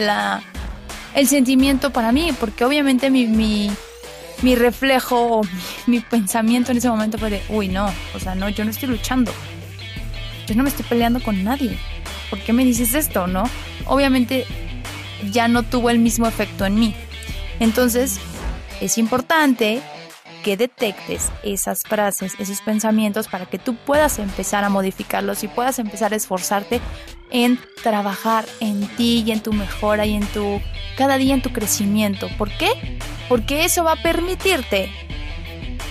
el 1.13 1.27
sentimiento 1.27 1.91
para 1.91 2.11
mí, 2.11 2.33
porque 2.39 2.65
obviamente 2.65 3.09
mi, 3.11 3.27
mi, 3.27 3.71
mi 4.41 4.55
reflejo 4.55 5.39
o 5.39 5.41
mi, 5.85 5.99
pensamiento 6.01 6.71
en 6.71 6.79
ese 6.79 6.89
momento 6.89 7.17
fue 7.17 7.29
de, 7.29 7.41
uy, 7.47 7.69
no, 7.69 7.89
o 8.13 8.19
sea, 8.19 8.35
no, 8.35 8.49
yo 8.49 8.65
no 8.65 8.71
estoy 8.71 8.89
luchando, 8.89 9.31
yo 10.47 10.55
no 10.55 10.63
me 10.63 10.69
estoy 10.69 10.85
peleando 10.85 11.21
con 11.21 11.43
nadie, 11.43 11.77
¿por 12.29 12.39
qué 12.39 12.51
me 12.51 12.65
dices 12.65 12.95
esto, 12.95 13.27
no? 13.27 13.43
Obviamente 13.85 14.45
ya 15.31 15.47
no 15.47 15.63
tuvo 15.63 15.89
el 15.91 15.99
mismo 15.99 16.27
efecto 16.27 16.65
en 16.65 16.75
mí. 16.75 16.95
Entonces, 17.59 18.19
es 18.81 18.97
importante 18.97 19.81
que 20.43 20.57
detectes 20.57 21.31
esas 21.43 21.83
frases, 21.83 22.33
esos 22.39 22.61
pensamientos 22.61 23.27
para 23.27 23.45
que 23.45 23.57
tú 23.57 23.75
puedas 23.75 24.19
empezar 24.19 24.63
a 24.63 24.69
modificarlos 24.69 25.43
y 25.43 25.47
puedas 25.47 25.79
empezar 25.79 26.13
a 26.13 26.15
esforzarte 26.15 26.81
en 27.31 27.59
trabajar 27.83 28.45
en 28.59 28.87
ti 28.95 29.23
y 29.25 29.31
en 29.31 29.41
tu 29.41 29.53
mejora 29.53 30.05
y 30.05 30.15
en 30.15 30.25
tu 30.27 30.61
cada 30.97 31.17
día 31.17 31.33
en 31.33 31.41
tu 31.41 31.51
crecimiento. 31.51 32.29
¿Por 32.37 32.49
qué? 32.57 32.99
Porque 33.27 33.65
eso 33.65 33.83
va 33.83 33.93
a 33.93 34.01
permitirte 34.01 34.89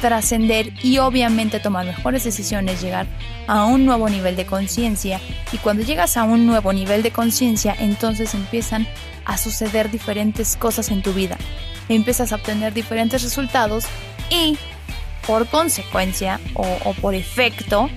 trascender 0.01 0.73
y 0.83 0.99
obviamente 0.99 1.61
tomar 1.61 1.87
mejores 1.87 2.25
decisiones, 2.25 2.83
llegar 2.83 3.07
a 3.47 3.65
un 3.65 3.87
nuevo 3.87 4.09
nivel 4.09 4.37
de 4.37 4.47
conciencia 4.47 5.21
y 5.53 5.59
cuando 5.59 5.83
llegas 5.83 6.17
a 6.17 6.25
un 6.25 6.47
nuevo 6.47 6.73
nivel 6.73 7.03
de 7.03 7.11
conciencia 7.11 7.75
entonces 7.79 8.35
empiezan 8.35 8.87
a 9.25 9.39
suceder 9.39 9.91
diferentes 9.91 10.57
cosas 10.57 10.91
en 10.91 11.03
tu 11.03 11.13
vida. 11.13 11.39
Empiezas 11.89 12.33
a 12.33 12.37
obtener 12.37 12.73
diferentes 12.73 13.23
resultados 13.23 13.85
y 14.31 14.59
por 15.27 15.47
consecuencia 15.49 16.41
o, 16.55 16.93
por 17.01 17.15
efecto 17.15 17.89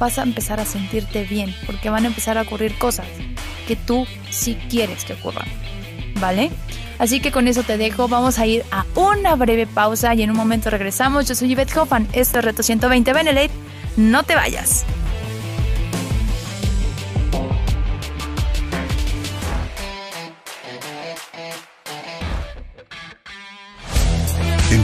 vas 0.00 0.18
a 0.18 0.22
empezar 0.22 0.58
a 0.58 0.64
sentirte 0.64 1.22
bien 1.22 1.54
porque 1.66 1.90
van 1.90 2.04
a 2.04 2.08
empezar 2.08 2.38
a 2.38 2.42
ocurrir 2.42 2.76
cosas 2.78 3.06
que 3.68 3.76
tú 3.76 4.06
sí 4.30 4.58
quieres 4.68 5.04
que 5.04 5.12
ocurran. 5.12 5.46
¿Vale? 6.18 6.50
Así 6.98 7.20
que 7.20 7.30
con 7.30 7.46
eso 7.46 7.62
te 7.62 7.78
dejo, 7.78 8.08
vamos 8.08 8.38
a 8.38 8.46
ir 8.46 8.64
a 8.72 8.84
una 8.96 9.36
breve 9.36 9.66
pausa 9.66 10.14
y 10.14 10.22
en 10.22 10.30
un 10.30 10.36
momento 10.36 10.70
regresamos. 10.70 11.28
Yo 11.28 11.34
soy 11.34 11.48
Yvette 11.48 11.76
Hoffman, 11.76 12.08
esto 12.12 12.40
es 12.40 12.44
Reto 12.44 12.62
120 12.62 13.12
Benelete, 13.12 13.54
no 13.96 14.24
te 14.24 14.34
vayas. 14.34 14.84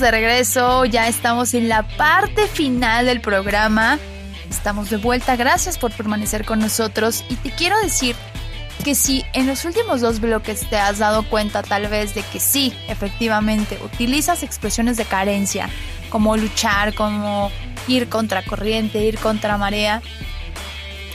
de 0.00 0.10
regreso, 0.10 0.84
ya 0.84 1.08
estamos 1.08 1.54
en 1.54 1.68
la 1.68 1.86
parte 1.96 2.48
final 2.48 3.06
del 3.06 3.20
programa. 3.20 3.98
Estamos 4.50 4.90
de 4.90 4.96
vuelta, 4.96 5.36
gracias 5.36 5.78
por 5.78 5.92
permanecer 5.92 6.44
con 6.44 6.58
nosotros 6.58 7.24
y 7.28 7.36
te 7.36 7.50
quiero 7.50 7.78
decir 7.80 8.16
que 8.82 8.94
si 8.94 9.24
en 9.34 9.46
los 9.46 9.64
últimos 9.64 10.00
dos 10.00 10.20
bloques 10.20 10.68
te 10.68 10.76
has 10.76 10.98
dado 10.98 11.22
cuenta 11.28 11.62
tal 11.62 11.86
vez 11.86 12.14
de 12.14 12.22
que 12.22 12.40
sí, 12.40 12.72
efectivamente, 12.88 13.78
utilizas 13.84 14.42
expresiones 14.42 14.96
de 14.96 15.04
carencia, 15.04 15.68
como 16.10 16.36
luchar, 16.36 16.94
como 16.94 17.50
ir 17.86 18.08
contra 18.08 18.44
corriente, 18.44 19.04
ir 19.04 19.18
contra 19.18 19.58
marea, 19.58 20.02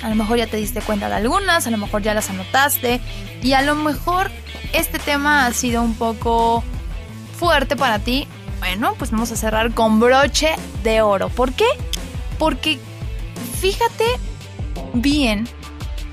a 0.04 0.10
lo 0.10 0.15
mejor 0.15 0.38
ya 0.38 0.48
te 0.48 0.58
diste 0.58 0.82
cuenta 0.82 1.10
de 1.10 1.15
algunas, 1.15 1.68
a 1.68 1.72
lo 1.72 1.78
mejor 1.78 2.02
ya 2.02 2.13
las 2.13 2.30
anotaste 2.30 3.02
y 3.42 3.54
a 3.54 3.62
lo 3.62 3.76
mejor 3.76 4.32
este 4.74 5.00
tema 5.00 5.46
ha 5.46 5.54
sido 5.54 5.82
un 5.82 5.96
poco 5.96 6.63
fuerte 7.38 7.76
para 7.76 8.00
ti. 8.00 8.28
Bueno, 8.60 8.95
pues 8.98 9.12
vamos 9.12 9.32
a 9.32 9.36
cerrar 9.36 9.74
con 9.74 10.00
broche 10.00 10.56
de 10.84 11.02
oro. 11.02 11.30
¿Por 11.30 11.54
qué? 11.54 11.67
Porque 12.38 12.80
fíjate 13.60 14.06
bien 14.93 15.48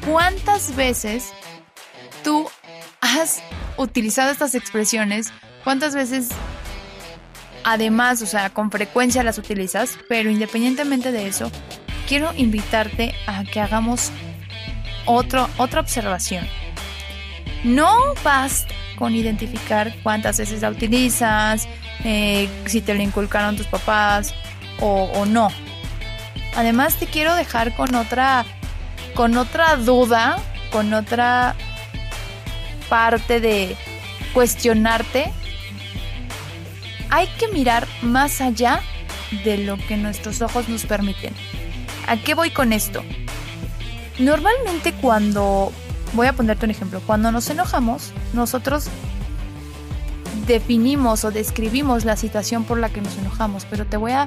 cuántas 0.06 0.74
veces 0.74 1.32
tú 2.22 2.48
has 3.00 3.42
utilizado 3.76 4.30
estas 4.30 4.54
expresiones, 4.54 5.32
cuántas 5.64 5.94
veces 5.94 6.28
además, 7.64 8.22
o 8.22 8.26
sea, 8.26 8.50
con 8.50 8.70
frecuencia 8.70 9.24
las 9.24 9.38
utilizas, 9.38 9.98
pero 10.08 10.30
independientemente 10.30 11.10
de 11.10 11.26
eso, 11.26 11.50
quiero 12.06 12.32
invitarte 12.36 13.14
a 13.26 13.42
que 13.44 13.60
hagamos 13.60 14.12
otra 15.04 15.48
observación. 15.58 16.46
No 17.64 18.14
basta 18.22 18.72
con 18.96 19.14
identificar 19.14 19.94
cuántas 20.02 20.38
veces 20.38 20.62
la 20.62 20.70
utilizas, 20.70 21.68
eh, 22.04 22.48
si 22.66 22.80
te 22.80 22.94
lo 22.94 23.02
inculcaron 23.02 23.56
tus 23.56 23.66
papás 23.66 24.34
o, 24.80 25.04
o 25.14 25.26
no. 25.26 25.48
Además 26.56 26.96
te 26.96 27.06
quiero 27.06 27.34
dejar 27.34 27.76
con 27.76 27.94
otra, 27.94 28.44
con 29.14 29.36
otra 29.36 29.76
duda, 29.76 30.38
con 30.70 30.92
otra 30.94 31.54
parte 32.88 33.40
de 33.40 33.76
cuestionarte. 34.32 35.32
Hay 37.10 37.28
que 37.38 37.48
mirar 37.48 37.86
más 38.02 38.40
allá 38.40 38.80
de 39.44 39.58
lo 39.58 39.76
que 39.76 39.96
nuestros 39.96 40.42
ojos 40.42 40.68
nos 40.68 40.86
permiten. 40.86 41.34
¿A 42.06 42.16
qué 42.16 42.34
voy 42.34 42.50
con 42.50 42.72
esto? 42.72 43.04
Normalmente 44.18 44.92
cuando, 44.92 45.72
voy 46.16 46.26
a 46.26 46.32
ponerte 46.32 46.64
un 46.64 46.70
ejemplo, 46.70 47.00
cuando 47.06 47.30
nos 47.30 47.48
enojamos, 47.50 48.12
nosotros 48.32 48.88
definimos 50.46 51.24
o 51.24 51.30
describimos 51.30 52.04
la 52.04 52.16
situación 52.16 52.64
por 52.64 52.78
la 52.78 52.88
que 52.88 53.02
nos 53.02 53.16
enojamos, 53.18 53.66
pero 53.68 53.84
te 53.84 53.96
voy 53.96 54.12
a 54.12 54.26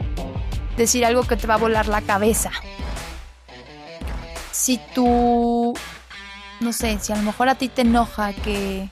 decir 0.77 1.03
algo 1.03 1.23
que 1.23 1.35
te 1.35 1.47
va 1.47 1.55
a 1.55 1.57
volar 1.57 1.87
la 1.87 2.01
cabeza. 2.01 2.51
Si 4.51 4.79
tú, 4.93 5.73
no 6.59 6.73
sé, 6.73 6.99
si 7.01 7.11
a 7.11 7.15
lo 7.15 7.23
mejor 7.23 7.49
a 7.49 7.55
ti 7.55 7.69
te 7.69 7.81
enoja 7.81 8.33
que, 8.33 8.89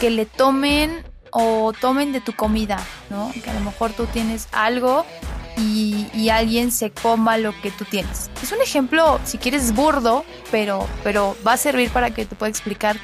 que 0.00 0.10
le 0.10 0.26
tomen 0.26 1.04
o 1.30 1.72
tomen 1.72 2.12
de 2.12 2.20
tu 2.20 2.34
comida, 2.34 2.78
¿no? 3.10 3.30
Que 3.32 3.50
a 3.50 3.54
lo 3.54 3.60
mejor 3.60 3.92
tú 3.92 4.06
tienes 4.06 4.48
algo 4.52 5.06
y, 5.56 6.28
alguien 6.30 6.72
se 6.72 6.90
coma 6.90 7.38
lo 7.38 7.58
que 7.60 7.70
tú 7.70 7.84
tienes. 7.84 8.30
Es 8.42 8.50
un 8.50 8.60
ejemplo, 8.60 9.20
si 9.24 9.38
quieres, 9.38 9.72
burdo, 9.72 10.24
pero, 10.50 10.88
pero 11.02 11.36
va 11.46 11.52
a 11.52 11.56
servir 11.56 11.90
para 11.90 12.10
que 12.10 12.24
te 12.24 12.34
pueda 12.34 12.50
explicar 12.50 12.96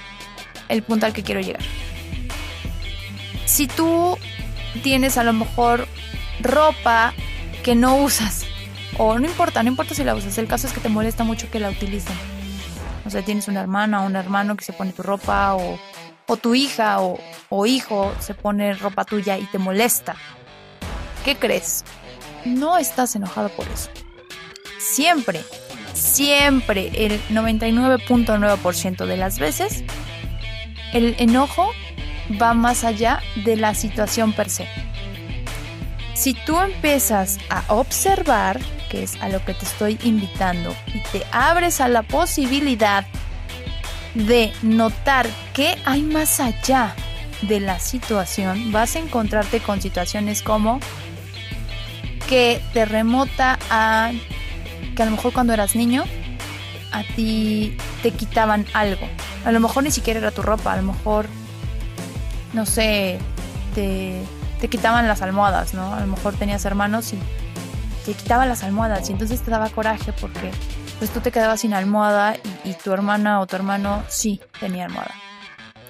el 0.68 0.82
punto 0.82 1.06
al 1.06 1.12
que 1.12 1.22
quiero 1.22 1.40
llegar. 1.40 1.62
Si 3.44 3.66
tú 3.66 4.16
tienes 4.82 5.16
a 5.18 5.24
lo 5.24 5.32
mejor 5.32 5.86
ropa 6.40 7.12
que 7.62 7.74
no 7.74 7.96
usas, 7.96 8.46
o 8.98 9.18
no 9.18 9.26
importa, 9.26 9.62
no 9.62 9.68
importa 9.68 9.94
si 9.94 10.02
la 10.02 10.14
usas, 10.14 10.36
el 10.38 10.46
caso 10.46 10.66
es 10.66 10.72
que 10.72 10.80
te 10.80 10.88
molesta 10.88 11.24
mucho 11.24 11.50
que 11.50 11.60
la 11.60 11.70
utilicen. 11.70 12.16
O 13.04 13.10
sea, 13.10 13.22
tienes 13.22 13.48
una 13.48 13.60
hermana 13.60 14.02
o 14.02 14.06
un 14.06 14.16
hermano 14.16 14.56
que 14.56 14.64
se 14.64 14.72
pone 14.72 14.92
tu 14.92 15.02
ropa, 15.02 15.54
o, 15.54 15.78
tu 16.40 16.54
hija 16.54 17.00
o, 17.00 17.18
o 17.48 17.66
hijo 17.66 18.12
se 18.20 18.34
pone 18.34 18.72
ropa 18.74 19.04
tuya 19.04 19.36
y 19.36 19.44
te 19.46 19.58
molesta. 19.58 20.14
¿Qué 21.24 21.34
crees? 21.36 21.84
No 22.44 22.78
estás 22.78 23.14
enojado 23.16 23.48
por 23.50 23.66
eso. 23.68 23.90
Siempre, 24.78 25.42
siempre, 25.92 26.90
el 26.94 27.20
99.9% 27.28 29.06
de 29.06 29.16
las 29.16 29.38
veces, 29.38 29.84
el 30.92 31.14
enojo 31.18 31.70
va 32.40 32.54
más 32.54 32.84
allá 32.84 33.20
de 33.44 33.56
la 33.56 33.74
situación 33.74 34.32
per 34.32 34.50
se. 34.50 34.66
Si 36.14 36.34
tú 36.34 36.58
empiezas 36.58 37.38
a 37.48 37.64
observar, 37.68 38.60
que 38.90 39.02
es 39.02 39.20
a 39.22 39.28
lo 39.28 39.44
que 39.44 39.54
te 39.54 39.64
estoy 39.64 39.98
invitando, 40.02 40.74
y 40.88 41.00
te 41.12 41.24
abres 41.32 41.80
a 41.80 41.88
la 41.88 42.02
posibilidad 42.02 43.06
de 44.14 44.52
notar 44.62 45.28
qué 45.54 45.78
hay 45.84 46.02
más 46.02 46.40
allá 46.40 46.94
de 47.42 47.60
la 47.60 47.78
situación, 47.78 48.70
vas 48.72 48.96
a 48.96 48.98
encontrarte 48.98 49.60
con 49.60 49.80
situaciones 49.80 50.42
como 50.42 50.80
que 52.30 52.62
te 52.72 52.84
remota 52.84 53.58
a 53.70 54.12
que 54.94 55.02
a 55.02 55.04
lo 55.04 55.10
mejor 55.10 55.32
cuando 55.32 55.52
eras 55.52 55.74
niño 55.74 56.04
a 56.92 57.02
ti 57.02 57.76
te 58.02 58.12
quitaban 58.12 58.66
algo. 58.72 59.06
A 59.44 59.50
lo 59.50 59.58
mejor 59.58 59.82
ni 59.82 59.90
siquiera 59.90 60.20
era 60.20 60.30
tu 60.30 60.40
ropa, 60.40 60.72
a 60.72 60.76
lo 60.76 60.82
mejor, 60.82 61.26
no 62.52 62.66
sé, 62.66 63.18
te, 63.74 64.22
te 64.60 64.68
quitaban 64.68 65.08
las 65.08 65.22
almohadas, 65.22 65.74
¿no? 65.74 65.92
A 65.92 65.98
lo 65.98 66.06
mejor 66.06 66.34
tenías 66.34 66.64
hermanos 66.64 67.12
y 67.12 67.18
te 68.06 68.14
quitaban 68.14 68.48
las 68.48 68.62
almohadas 68.62 69.10
y 69.10 69.12
entonces 69.12 69.42
te 69.42 69.50
daba 69.50 69.68
coraje 69.68 70.12
porque 70.12 70.52
pues 70.98 71.10
tú 71.10 71.20
te 71.20 71.32
quedabas 71.32 71.62
sin 71.62 71.74
almohada 71.74 72.36
y, 72.64 72.74
tu 72.74 72.92
hermana 72.92 73.40
o 73.40 73.46
tu 73.46 73.56
hermano 73.56 74.04
sí 74.08 74.40
tenía 74.60 74.84
almohada. 74.84 75.14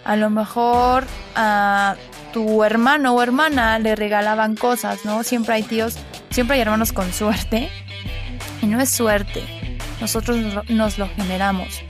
A 0.05 0.17
lo 0.17 0.31
mejor 0.31 1.05
a 1.37 1.97
tu 2.33 2.65
hermano 2.65 3.13
o 3.13 3.23
hermana 3.23 3.79
le 3.79 3.95
regalaban 3.95 4.57
cosas, 4.57 5.05
¿no? 5.05 5.23
Siempre 5.23 5.55
hay 5.55 5.65
tíos 5.65 5.99
Siempre 6.31 6.57
hay 6.57 6.63
hermanos 6.63 6.93
con 6.93 7.13
suerte. 7.13 7.69
Y 8.63 8.67
no 8.67 8.81
es 8.81 8.91
suerte. 8.91 9.43
Nosotros 10.01 10.39
nos 10.69 10.99
lo 10.99 11.09
generamos. 11.09 11.83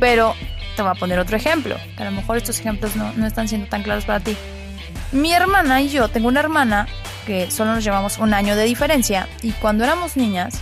Pero 0.00 0.34
te 0.76 0.82
voy 0.82 0.90
a 0.90 0.94
poner 0.94 1.18
otro 1.18 1.36
ejemplo. 1.36 1.76
Que 1.96 2.02
a 2.02 2.06
lo 2.06 2.12
mejor 2.12 2.36
estos 2.36 2.58
ejemplos 2.60 2.96
no, 2.96 3.12
no 3.14 3.26
están 3.26 3.48
siendo 3.48 3.68
tan 3.68 3.82
claros 3.82 4.04
para 4.04 4.20
ti. 4.20 4.36
Mi 5.12 5.32
hermana 5.32 5.80
y 5.80 5.88
yo, 5.88 6.08
tengo 6.08 6.28
una 6.28 6.40
hermana 6.40 6.86
que 7.26 7.50
solo 7.50 7.74
nos 7.74 7.84
llevamos 7.84 8.18
un 8.18 8.34
año 8.34 8.56
de 8.56 8.64
diferencia. 8.64 9.28
Y 9.42 9.52
cuando 9.52 9.84
éramos 9.84 10.16
niñas, 10.16 10.60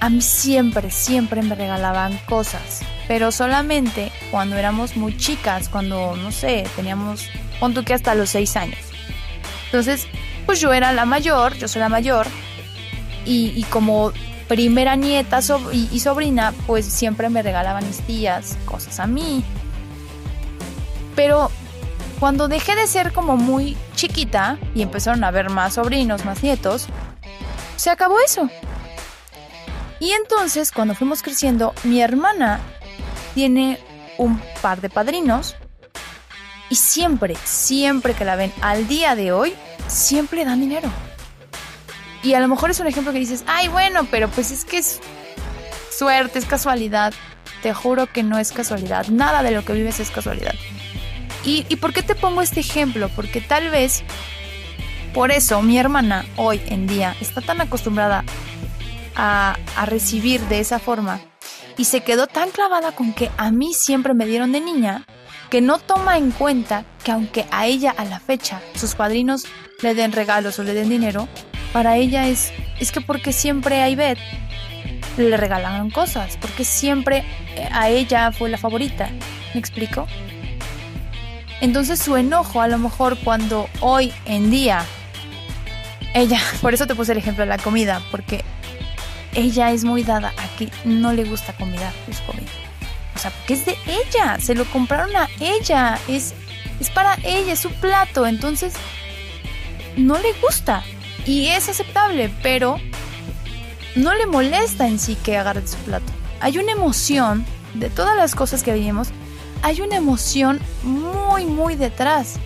a 0.00 0.08
mí 0.08 0.20
siempre, 0.20 0.90
siempre 0.90 1.42
me 1.42 1.54
regalaban 1.54 2.18
cosas. 2.26 2.82
Pero 3.08 3.32
solamente 3.32 4.12
cuando 4.30 4.56
éramos 4.56 4.96
muy 4.96 5.16
chicas, 5.16 5.68
cuando, 5.68 6.16
no 6.16 6.32
sé, 6.32 6.64
teníamos, 6.76 7.28
pon 7.60 7.74
que 7.74 7.94
hasta 7.94 8.14
los 8.14 8.30
seis 8.30 8.56
años. 8.56 8.78
Entonces, 9.66 10.06
pues 10.46 10.60
yo 10.60 10.72
era 10.72 10.92
la 10.92 11.04
mayor, 11.04 11.54
yo 11.56 11.68
soy 11.68 11.80
la 11.80 11.88
mayor, 11.88 12.26
y, 13.24 13.64
como 13.70 14.12
primera 14.48 14.96
nieta 14.96 15.40
y, 15.72 16.00
sobrina, 16.00 16.52
pues 16.66 16.84
siempre 16.86 17.28
me 17.28 17.42
regalaban 17.42 17.86
mis 17.86 18.00
tías 18.00 18.56
cosas 18.64 19.00
a 19.00 19.06
mí. 19.06 19.44
Pero 21.14 21.50
cuando 22.18 22.48
dejé 22.48 22.74
de 22.74 22.86
ser 22.86 23.12
como 23.12 23.36
muy 23.36 23.76
chiquita 23.94 24.58
y 24.74 24.82
empezaron 24.82 25.24
a 25.24 25.28
haber 25.28 25.50
más 25.50 25.74
sobrinos, 25.74 26.24
más 26.24 26.42
nietos, 26.42 26.86
se 27.76 27.90
acabó 27.90 28.18
eso. 28.20 28.48
Y 30.00 30.10
entonces, 30.10 30.72
cuando 30.72 30.94
fuimos 30.94 31.22
creciendo, 31.22 31.74
mi 31.84 32.00
hermana 32.00 32.60
tiene 33.34 33.78
un 34.18 34.40
par 34.60 34.80
de 34.80 34.90
padrinos 34.90 35.56
y 36.68 36.76
siempre, 36.76 37.36
siempre 37.44 38.14
que 38.14 38.24
la 38.24 38.34
ven 38.34 38.52
al 38.62 38.88
día 38.88 39.14
de 39.14 39.32
hoy, 39.32 39.54
siempre 39.88 40.44
dan 40.44 40.60
dinero. 40.60 40.88
Y 42.22 42.34
a 42.34 42.40
lo 42.40 42.48
mejor 42.48 42.70
es 42.70 42.80
un 42.80 42.86
ejemplo 42.86 43.12
que 43.12 43.18
dices, 43.18 43.44
ay, 43.46 43.68
bueno, 43.68 44.06
pero 44.10 44.28
pues 44.28 44.50
es 44.50 44.64
que 44.64 44.78
es 44.78 45.00
suerte, 45.90 46.38
es 46.38 46.44
casualidad. 46.44 47.12
Te 47.62 47.74
juro 47.74 48.06
que 48.06 48.22
no 48.22 48.38
es 48.38 48.52
casualidad. 48.52 49.08
Nada 49.08 49.42
de 49.42 49.50
lo 49.50 49.64
que 49.64 49.72
vives 49.72 50.00
es 50.00 50.10
casualidad. 50.10 50.54
¿Y, 51.44 51.66
y 51.68 51.76
por 51.76 51.92
qué 51.92 52.02
te 52.02 52.14
pongo 52.14 52.42
este 52.42 52.60
ejemplo? 52.60 53.08
Porque 53.16 53.40
tal 53.40 53.70
vez 53.70 54.04
por 55.12 55.30
eso 55.30 55.60
mi 55.62 55.78
hermana 55.78 56.24
hoy 56.36 56.62
en 56.66 56.86
día 56.86 57.14
está 57.20 57.40
tan 57.40 57.60
acostumbrada 57.60 58.24
a, 59.14 59.56
a 59.76 59.86
recibir 59.86 60.40
de 60.42 60.60
esa 60.60 60.78
forma 60.78 61.20
y 61.76 61.84
se 61.84 62.02
quedó 62.02 62.26
tan 62.26 62.50
clavada 62.50 62.92
con 62.92 63.12
que 63.12 63.30
a 63.36 63.50
mí 63.50 63.74
siempre 63.74 64.14
me 64.14 64.26
dieron 64.26 64.52
de 64.52 64.60
niña 64.60 65.04
que 65.50 65.60
no 65.60 65.78
toma 65.78 66.16
en 66.16 66.30
cuenta 66.30 66.84
que 67.04 67.12
aunque 67.12 67.46
a 67.50 67.66
ella 67.66 67.94
a 67.96 68.06
la 68.06 68.20
fecha 68.20 68.62
sus 68.74 68.94
padrinos 68.94 69.44
le 69.82 69.94
den 69.94 70.12
regalos 70.12 70.58
o 70.58 70.64
le 70.64 70.74
den 70.74 70.88
dinero, 70.88 71.28
para 71.72 71.96
ella 71.96 72.28
es, 72.28 72.52
es 72.78 72.92
que 72.92 73.00
porque 73.00 73.32
siempre 73.32 73.82
a 73.82 73.88
Ivette 73.88 74.20
le 75.16 75.36
regalan 75.36 75.90
cosas, 75.90 76.38
porque 76.40 76.64
siempre 76.64 77.24
eh, 77.56 77.68
a 77.72 77.88
ella 77.88 78.32
fue 78.32 78.48
la 78.48 78.58
favorita. 78.58 79.10
¿Me 79.54 79.60
explico? 79.60 80.06
Entonces 81.60 82.00
su 82.00 82.16
enojo 82.16 82.60
a 82.60 82.68
lo 82.68 82.78
mejor 82.78 83.18
cuando 83.18 83.68
hoy 83.80 84.12
en 84.24 84.50
día 84.50 84.84
ella, 86.14 86.40
por 86.60 86.74
eso 86.74 86.86
te 86.86 86.94
puse 86.94 87.12
el 87.12 87.18
ejemplo 87.18 87.44
de 87.44 87.48
la 87.48 87.58
comida, 87.58 88.02
porque 88.10 88.44
ella 89.34 89.70
es 89.70 89.84
muy 89.84 90.02
dada 90.02 90.32
a 90.36 90.56
que 90.56 90.68
no 90.84 91.12
le 91.12 91.24
gusta 91.24 91.52
comida, 91.54 91.92
pues 92.04 92.20
comida. 92.20 92.50
O 93.14 93.18
sea, 93.18 93.30
porque 93.30 93.54
es 93.54 93.66
de 93.66 93.76
ella, 93.86 94.38
se 94.40 94.54
lo 94.54 94.64
compraron 94.66 95.14
a 95.16 95.28
ella, 95.40 95.98
es, 96.08 96.34
es 96.80 96.90
para 96.90 97.16
ella, 97.22 97.52
es 97.52 97.60
su 97.60 97.70
plato, 97.70 98.26
entonces 98.26 98.74
no 99.96 100.18
le 100.18 100.32
gusta 100.34 100.84
y 101.26 101.48
es 101.48 101.68
aceptable, 101.68 102.32
pero 102.42 102.78
no 103.94 104.14
le 104.14 104.26
molesta 104.26 104.86
en 104.86 104.98
sí 104.98 105.16
que 105.16 105.36
agarre 105.36 105.66
su 105.66 105.76
plato. 105.78 106.12
Hay 106.40 106.58
una 106.58 106.72
emoción 106.72 107.44
de 107.74 107.90
todas 107.90 108.16
las 108.16 108.34
cosas 108.34 108.62
que 108.62 108.72
vivimos, 108.72 109.08
hay 109.62 109.80
una 109.80 109.96
emoción 109.96 110.60
muy, 110.82 111.44
muy 111.44 111.76
detrás. 111.76 112.36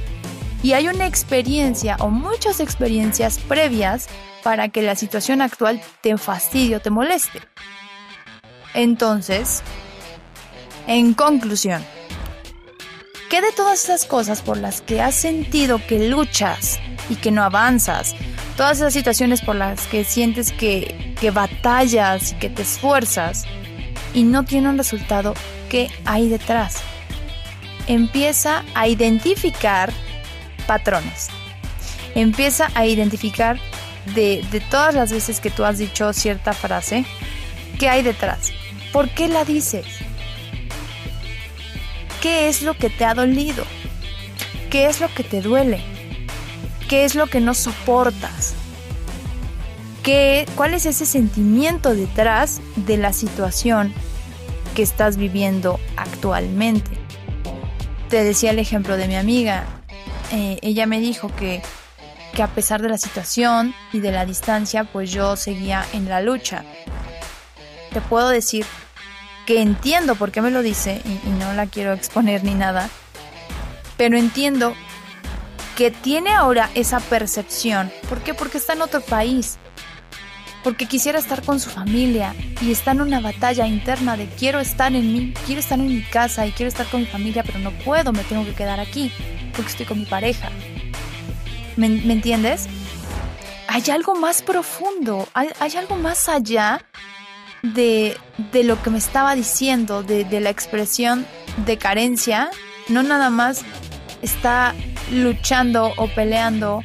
Y 0.63 0.73
hay 0.73 0.89
una 0.89 1.07
experiencia 1.07 1.97
o 2.01 2.09
muchas 2.09 2.61
experiencias 2.61 3.39
previas 3.39 4.09
para 4.43 4.69
que 4.69 4.83
la 4.83 4.97
situación 4.97 5.41
actual 5.41 5.81
te 6.01 6.17
fastidie 6.19 6.77
o 6.77 6.81
te 6.81 6.91
moleste. 6.91 7.41
Entonces, 8.75 9.63
en 10.87 11.15
conclusión, 11.15 11.85
¿qué 13.31 13.41
de 13.41 13.53
todas 13.53 13.85
esas 13.85 14.07
cosas 14.07 14.43
por 14.43 14.57
las 14.57 14.81
que 14.81 15.01
has 15.01 15.15
sentido 15.15 15.81
que 15.87 16.09
luchas 16.09 16.81
y 17.09 17.17
que 17.17 17.31
no 17.31 17.43
avanzas? 17.43 18.15
Todas 18.57 18.79
esas 18.79 18.93
situaciones 18.93 19.43
por 19.43 19.57
las 19.57 19.87
que 19.87 20.05
sientes 20.05 20.53
que, 20.53 21.15
que 21.21 21.31
batallas 21.31 22.33
y 22.33 22.35
que 22.37 22.49
te 22.49 22.63
esfuerzas 22.63 23.45
y 24.15 24.23
no 24.23 24.45
tiene 24.45 24.69
un 24.69 24.79
resultado, 24.79 25.35
¿qué 25.69 25.89
hay 26.05 26.29
detrás? 26.29 26.79
Empieza 27.87 28.65
a 28.75 28.89
identificar 28.89 29.93
patrones. 30.67 31.29
Empieza 32.15 32.71
a 32.75 32.87
identificar 32.87 33.59
de, 34.15 34.45
de 34.51 34.61
todas 34.61 34.95
las 34.95 35.13
veces 35.13 35.41
que 35.41 35.51
tú 35.51 35.65
has 35.65 35.79
dicho 35.79 36.13
cierta 36.13 36.53
frase, 36.53 37.05
¿qué 37.79 37.89
hay 37.89 38.03
detrás? 38.03 38.53
¿Por 38.93 39.11
qué 39.11 39.29
la 39.29 39.45
dices? 39.45 39.85
¿Qué 42.23 42.49
es 42.49 42.63
lo 42.63 42.75
que 42.75 42.89
te 42.89 43.05
ha 43.05 43.15
dolido? 43.15 43.65
¿Qué 44.71 44.87
es 44.87 45.01
lo 45.01 45.13
que 45.13 45.23
te 45.23 45.43
duele? 45.43 45.96
¿Qué 46.89 47.05
es 47.05 47.17
lo 47.17 47.27
que 47.27 47.41
no 47.41 47.53
soportas? 47.55 48.55
¿Qué, 50.05 50.47
¿Cuál 50.55 50.73
es 50.73 50.87
ese 50.87 51.05
sentimiento 51.05 51.95
detrás 51.95 52.61
de 52.77 52.97
la 52.97 53.13
situación 53.13 53.93
que 54.77 54.83
estás 54.83 55.17
viviendo 55.17 55.81
actualmente? 55.97 56.93
Te 58.09 58.23
decía 58.23 58.53
el 58.53 58.61
ejemplo 58.61 58.97
de 58.97 59.09
mi 59.09 59.17
amiga. 59.17 59.65
Eh, 60.31 60.59
ella 60.63 60.87
me 60.87 61.01
dijo 61.01 61.35
que, 61.35 61.61
que 62.35 62.43
a 62.45 62.49
pesar 62.49 62.81
de 62.83 62.89
la 62.89 62.99
situación 62.99 63.75
y 63.93 63.99
de 63.99 64.13
la 64.13 64.25
distancia, 64.25 64.85
pues 64.85 65.11
yo 65.11 65.35
seguía 65.35 65.85
en 65.93 66.09
la 66.09 66.21
lucha. 66.21 66.65
Te 67.93 68.01
puedo 68.01 68.29
decir 68.29 68.65
que 69.45 69.61
entiendo 69.61 70.15
por 70.15 70.31
qué 70.31 70.41
me 70.41 70.53
lo 70.53 70.63
dice 70.63 71.03
y, 71.05 71.29
y 71.29 71.33
no 71.33 71.53
la 71.55 71.67
quiero 71.67 71.93
exponer 71.93 72.45
ni 72.45 72.55
nada, 72.55 72.91
pero 73.97 74.17
entiendo 74.17 74.77
que 75.77 75.91
tiene 75.91 76.31
ahora 76.33 76.71
esa 76.75 76.99
percepción. 76.99 77.93
¿Por 78.09 78.23
qué? 78.23 78.35
Porque 78.35 78.59
está 78.59 78.73
en 78.73 78.83
otro 78.83 79.03
país. 79.03 79.59
Porque 80.65 80.87
quisiera 80.87 81.19
estar 81.19 81.45
con 81.45 81.61
su 81.61 81.71
familia 81.71 82.35
y 82.61 82.73
está 82.73 82.91
en 82.91 83.03
una 83.03 83.21
batalla 83.21 83.69
interna 83.69 84.17
de 84.17 84.27
quiero 84.27 84.59
estar 84.59 84.93
en 84.97 85.13
mí, 85.13 85.35
quiero 85.45 85.61
estar 85.61 85.79
en 85.79 85.87
mi 85.87 86.03
casa 86.03 86.45
y 86.47 86.51
quiero 86.51 86.69
estar 86.69 86.87
con 86.87 87.01
mi 87.01 87.07
familia, 87.07 87.45
pero 87.45 87.61
no 87.61 87.71
puedo, 87.85 88.13
me 88.13 88.25
tengo 88.25 88.45
que 88.45 88.55
quedar 88.55 88.81
aquí 88.81 89.13
porque 89.55 89.71
estoy 89.71 89.87
con 89.87 90.01
mi 90.01 90.07
pareja. 90.07 90.51
¿Me, 91.77 91.89
me 91.89 92.15
entiendes? 92.15 92.67
Hay 93.69 93.85
algo 93.93 94.17
más 94.17 94.43
profundo, 94.43 95.29
hay, 95.35 95.51
hay 95.61 95.77
algo 95.77 95.97
más 95.97 96.29
allá 96.29 96.85
de, 97.63 98.17
de, 98.51 98.65
lo 98.65 98.83
que 98.83 98.91
me 98.91 98.99
estaba 98.99 99.35
diciendo, 99.35 100.03
de, 100.03 100.25
de 100.25 100.41
la 100.41 100.51
expresión 100.51 101.27
de 101.65 101.77
carencia. 101.77 102.51
No 102.89 103.03
nada 103.03 103.31
más 103.31 103.65
está 104.23 104.75
luchando 105.11 105.93
o 105.97 106.09
peleando 106.09 106.83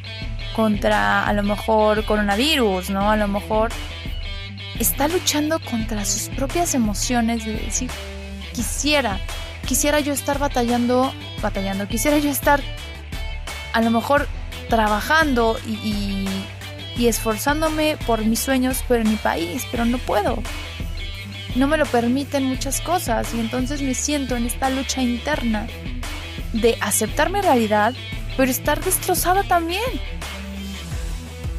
contra 0.54 1.26
a 1.26 1.32
lo 1.32 1.42
mejor 1.42 2.04
coronavirus, 2.04 2.90
¿no? 2.90 3.10
A 3.10 3.16
lo 3.16 3.28
mejor 3.28 3.70
está 4.78 5.08
luchando 5.08 5.58
contra 5.60 6.04
sus 6.04 6.28
propias 6.34 6.74
emociones 6.74 7.44
de 7.44 7.54
decir, 7.54 7.90
quisiera, 8.52 9.18
quisiera 9.66 10.00
yo 10.00 10.12
estar 10.12 10.38
batallando, 10.38 11.12
batallando, 11.40 11.88
quisiera 11.88 12.18
yo 12.18 12.30
estar 12.30 12.60
a 13.72 13.80
lo 13.80 13.90
mejor 13.90 14.28
trabajando 14.68 15.58
y, 15.66 16.26
y, 16.96 17.06
esforzándome 17.06 17.96
por 18.06 18.24
mis 18.24 18.40
sueños, 18.40 18.84
pero 18.86 19.02
en 19.02 19.10
mi 19.10 19.16
país, 19.16 19.66
pero 19.70 19.84
no 19.84 19.98
puedo. 19.98 20.42
No 21.56 21.66
me 21.66 21.76
lo 21.76 21.84
permiten 21.84 22.44
muchas 22.44 22.80
cosas 22.80 23.34
y 23.34 23.40
entonces 23.40 23.82
me 23.82 23.94
siento 23.94 24.36
en 24.36 24.46
esta 24.46 24.70
lucha 24.70 25.02
interna 25.02 25.66
de 26.52 26.76
aceptar 26.80 27.30
mi 27.30 27.40
realidad, 27.40 27.94
pero 28.36 28.50
estar 28.50 28.82
destrozada 28.82 29.42
también. 29.42 29.82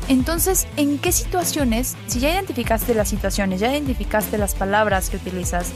Entonces, 0.10 0.68
¿en 0.76 0.98
qué 1.00 1.12
situaciones, 1.12 1.96
si 2.08 2.20
ya 2.20 2.32
identificaste 2.32 2.94
las 2.94 3.08
situaciones, 3.08 3.62
ya 3.62 3.72
identificaste 3.72 4.38
las 4.38 4.54
palabras 4.54 5.10
que 5.10 5.18
utilizas, 5.18 5.72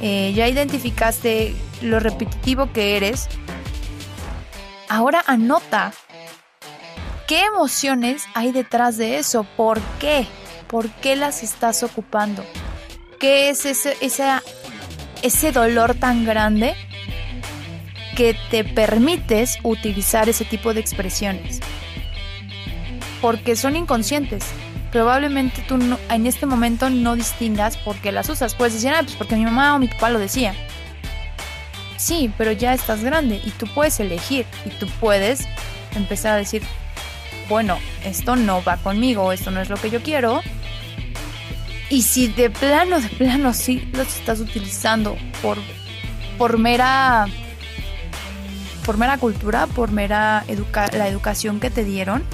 eh, 0.00 0.32
ya 0.34 0.46
identificaste 0.46 1.54
lo 1.80 1.98
repetitivo 1.98 2.70
que 2.72 2.96
eres, 2.96 3.28
ahora 4.88 5.22
anota 5.26 5.92
qué 7.26 7.44
emociones 7.44 8.24
hay 8.34 8.52
detrás 8.52 8.98
de 8.98 9.18
eso, 9.18 9.46
por 9.56 9.80
qué, 9.98 10.26
por 10.66 10.90
qué 10.90 11.16
las 11.16 11.42
estás 11.42 11.82
ocupando, 11.82 12.44
qué 13.18 13.48
es 13.48 13.64
ese, 13.64 13.96
esa, 14.02 14.42
ese 15.22 15.50
dolor 15.50 15.94
tan 15.94 16.26
grande 16.26 16.74
que 18.16 18.36
te 18.50 18.64
permites 18.64 19.58
utilizar 19.62 20.28
ese 20.28 20.44
tipo 20.44 20.74
de 20.74 20.80
expresiones. 20.80 21.60
Porque 23.20 23.56
son 23.56 23.76
inconscientes. 23.76 24.44
Probablemente 24.90 25.64
tú 25.66 25.78
no, 25.78 25.98
en 26.10 26.26
este 26.26 26.44
momento 26.44 26.90
no 26.90 27.16
distingas 27.16 27.76
por 27.76 27.96
qué 27.96 28.12
las 28.12 28.28
usas. 28.28 28.54
Puedes 28.54 28.74
decir, 28.74 28.90
ah, 28.90 29.02
pues 29.02 29.16
porque 29.16 29.36
mi 29.36 29.44
mamá 29.44 29.74
o 29.74 29.78
mi 29.78 29.88
papá 29.88 30.10
lo 30.10 30.18
decía. 30.18 30.54
Sí, 31.96 32.32
pero 32.36 32.52
ya 32.52 32.74
estás 32.74 33.04
grande 33.04 33.40
y 33.44 33.50
tú 33.50 33.66
puedes 33.74 34.00
elegir 34.00 34.44
y 34.66 34.70
tú 34.70 34.88
puedes 35.00 35.46
empezar 35.94 36.32
a 36.32 36.36
decir, 36.36 36.62
bueno, 37.48 37.78
esto 38.04 38.34
no 38.34 38.62
va 38.64 38.76
conmigo, 38.76 39.32
esto 39.32 39.50
no 39.50 39.60
es 39.60 39.70
lo 39.70 39.76
que 39.76 39.90
yo 39.90 40.02
quiero. 40.02 40.42
Y 41.90 42.02
si 42.02 42.26
de 42.26 42.50
plano, 42.50 43.00
de 43.00 43.08
plano 43.08 43.54
sí 43.54 43.88
los 43.92 44.16
estás 44.16 44.40
utilizando 44.40 45.16
por, 45.40 45.58
por 46.38 46.58
mera 46.58 47.26
por 48.84 48.98
mera 48.98 49.18
cultura, 49.18 49.66
por 49.66 49.90
mera 49.90 50.44
la 50.92 51.08
educación 51.08 51.60
que 51.60 51.70
te 51.70 51.84
dieron. 51.84 52.24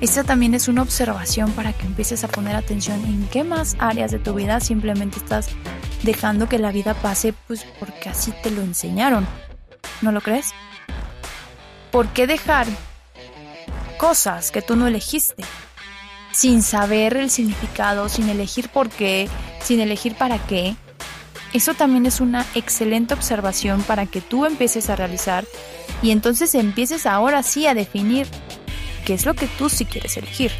Esta 0.00 0.22
también 0.22 0.54
es 0.54 0.68
una 0.68 0.82
observación 0.82 1.50
para 1.52 1.72
que 1.72 1.84
empieces 1.84 2.22
a 2.22 2.28
poner 2.28 2.54
atención 2.54 3.04
en 3.04 3.26
qué 3.28 3.42
más 3.42 3.76
áreas 3.80 4.12
de 4.12 4.20
tu 4.20 4.34
vida 4.34 4.60
simplemente 4.60 5.18
estás 5.18 5.48
dejando 6.04 6.48
que 6.48 6.58
la 6.58 6.70
vida 6.70 6.94
pase 6.94 7.34
pues 7.46 7.66
porque 7.80 8.08
así 8.08 8.32
te 8.42 8.52
lo 8.52 8.62
enseñaron. 8.62 9.26
¿No 10.00 10.12
lo 10.12 10.20
crees? 10.20 10.52
¿Por 11.90 12.06
qué 12.08 12.28
dejar 12.28 12.66
cosas 13.98 14.52
que 14.52 14.62
tú 14.62 14.76
no 14.76 14.86
elegiste? 14.86 15.42
Sin 16.30 16.62
saber 16.62 17.16
el 17.16 17.30
significado, 17.30 18.08
sin 18.08 18.28
elegir 18.28 18.68
por 18.68 18.90
qué, 18.90 19.28
sin 19.60 19.80
elegir 19.80 20.14
para 20.14 20.38
qué, 20.38 20.76
eso 21.52 21.74
también 21.74 22.06
es 22.06 22.20
una 22.20 22.44
excelente 22.54 23.14
observación 23.14 23.82
para 23.82 24.06
que 24.06 24.20
tú 24.20 24.44
empieces 24.44 24.90
a 24.90 24.96
realizar 24.96 25.44
y 26.02 26.10
entonces 26.10 26.54
empieces 26.54 27.06
ahora 27.06 27.42
sí 27.42 27.66
a 27.66 27.74
definir 27.74 28.26
qué 29.04 29.14
es 29.14 29.24
lo 29.24 29.34
que 29.34 29.46
tú 29.46 29.68
sí 29.68 29.84
quieres 29.84 30.16
elegir, 30.16 30.52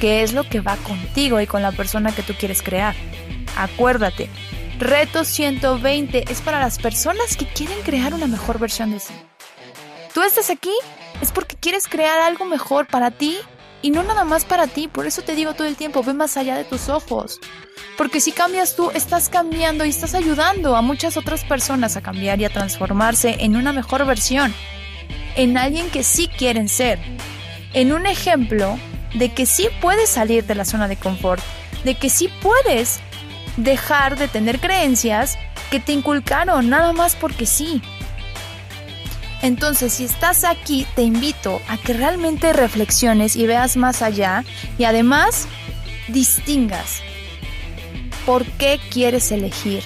qué 0.00 0.22
es 0.22 0.32
lo 0.32 0.44
que 0.48 0.60
va 0.60 0.76
contigo 0.76 1.40
y 1.40 1.46
con 1.46 1.62
la 1.62 1.72
persona 1.72 2.14
que 2.14 2.22
tú 2.22 2.34
quieres 2.38 2.62
crear. 2.62 2.94
Acuérdate, 3.56 4.30
Reto 4.78 5.24
120 5.24 6.32
es 6.32 6.40
para 6.40 6.58
las 6.58 6.78
personas 6.78 7.36
que 7.36 7.46
quieren 7.46 7.78
crear 7.82 8.14
una 8.14 8.26
mejor 8.26 8.58
versión 8.58 8.92
de 8.92 9.00
sí. 9.00 9.12
Tú 10.14 10.22
estás 10.22 10.48
aquí 10.48 10.72
es 11.20 11.32
porque 11.32 11.56
quieres 11.56 11.86
crear 11.86 12.18
algo 12.20 12.46
mejor 12.46 12.86
para 12.86 13.10
ti 13.10 13.36
y 13.82 13.90
no 13.90 14.02
nada 14.02 14.24
más 14.24 14.44
para 14.44 14.66
ti, 14.66 14.88
por 14.88 15.06
eso 15.06 15.22
te 15.22 15.34
digo 15.34 15.54
todo 15.54 15.66
el 15.66 15.76
tiempo, 15.76 16.02
ve 16.02 16.14
más 16.14 16.36
allá 16.36 16.56
de 16.56 16.64
tus 16.64 16.88
ojos. 16.88 17.40
Porque 17.96 18.20
si 18.20 18.32
cambias 18.32 18.76
tú, 18.76 18.90
estás 18.90 19.28
cambiando 19.28 19.84
y 19.84 19.90
estás 19.90 20.14
ayudando 20.14 20.76
a 20.76 20.82
muchas 20.82 21.16
otras 21.16 21.44
personas 21.44 21.96
a 21.96 22.02
cambiar 22.02 22.40
y 22.40 22.44
a 22.44 22.52
transformarse 22.52 23.36
en 23.40 23.56
una 23.56 23.72
mejor 23.72 24.04
versión, 24.06 24.54
en 25.36 25.56
alguien 25.56 25.90
que 25.90 26.02
sí 26.02 26.28
quieren 26.28 26.68
ser, 26.68 26.98
en 27.72 27.92
un 27.92 28.06
ejemplo 28.06 28.78
de 29.14 29.32
que 29.32 29.46
sí 29.46 29.68
puedes 29.80 30.10
salir 30.10 30.44
de 30.44 30.54
la 30.54 30.64
zona 30.64 30.88
de 30.88 30.96
confort, 30.96 31.42
de 31.84 31.94
que 31.94 32.10
sí 32.10 32.30
puedes 32.42 33.00
dejar 33.56 34.16
de 34.16 34.28
tener 34.28 34.60
creencias 34.60 35.38
que 35.70 35.80
te 35.80 35.92
inculcaron 35.92 36.68
nada 36.68 36.92
más 36.92 37.16
porque 37.16 37.46
sí. 37.46 37.82
Entonces, 39.42 39.94
si 39.94 40.04
estás 40.04 40.44
aquí, 40.44 40.86
te 40.94 41.02
invito 41.02 41.60
a 41.68 41.78
que 41.78 41.94
realmente 41.94 42.52
reflexiones 42.52 43.36
y 43.36 43.46
veas 43.46 43.76
más 43.76 44.02
allá 44.02 44.44
y 44.78 44.84
además 44.84 45.46
distingas 46.08 47.00
por 48.26 48.44
qué 48.44 48.78
quieres 48.90 49.32
elegir, 49.32 49.82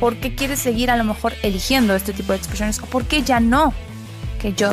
por 0.00 0.16
qué 0.16 0.34
quieres 0.34 0.58
seguir 0.58 0.90
a 0.90 0.96
lo 0.96 1.04
mejor 1.04 1.34
eligiendo 1.42 1.94
este 1.94 2.12
tipo 2.12 2.32
de 2.32 2.38
expresiones 2.38 2.78
o 2.80 2.86
por 2.86 3.04
qué 3.04 3.22
ya 3.22 3.40
no, 3.40 3.74
que 4.40 4.54
yo 4.54 4.72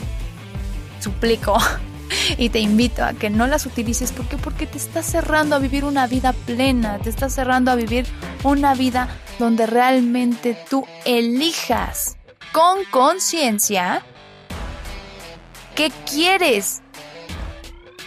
suplico 1.02 1.58
y 2.38 2.50
te 2.50 2.60
invito 2.60 3.04
a 3.04 3.14
que 3.14 3.30
no 3.30 3.48
las 3.48 3.66
utilices. 3.66 4.14
Porque 4.14 4.38
porque 4.38 4.66
te 4.66 4.78
estás 4.78 5.06
cerrando 5.06 5.58
a 5.58 5.60
vivir 5.60 5.84
una 5.84 6.08
vida 6.08 6.34
plena, 6.46 7.00
te 7.00 7.10
estás 7.10 7.34
cerrando 7.34 7.72
a 7.72 7.76
vivir 7.76 8.06
una 8.44 8.74
vida 8.76 9.10
donde 9.40 9.66
realmente 9.66 10.58
tú 10.70 10.86
elijas 11.04 12.16
con 12.56 12.86
conciencia 12.86 14.02
qué 15.76 15.92
quieres. 16.10 16.82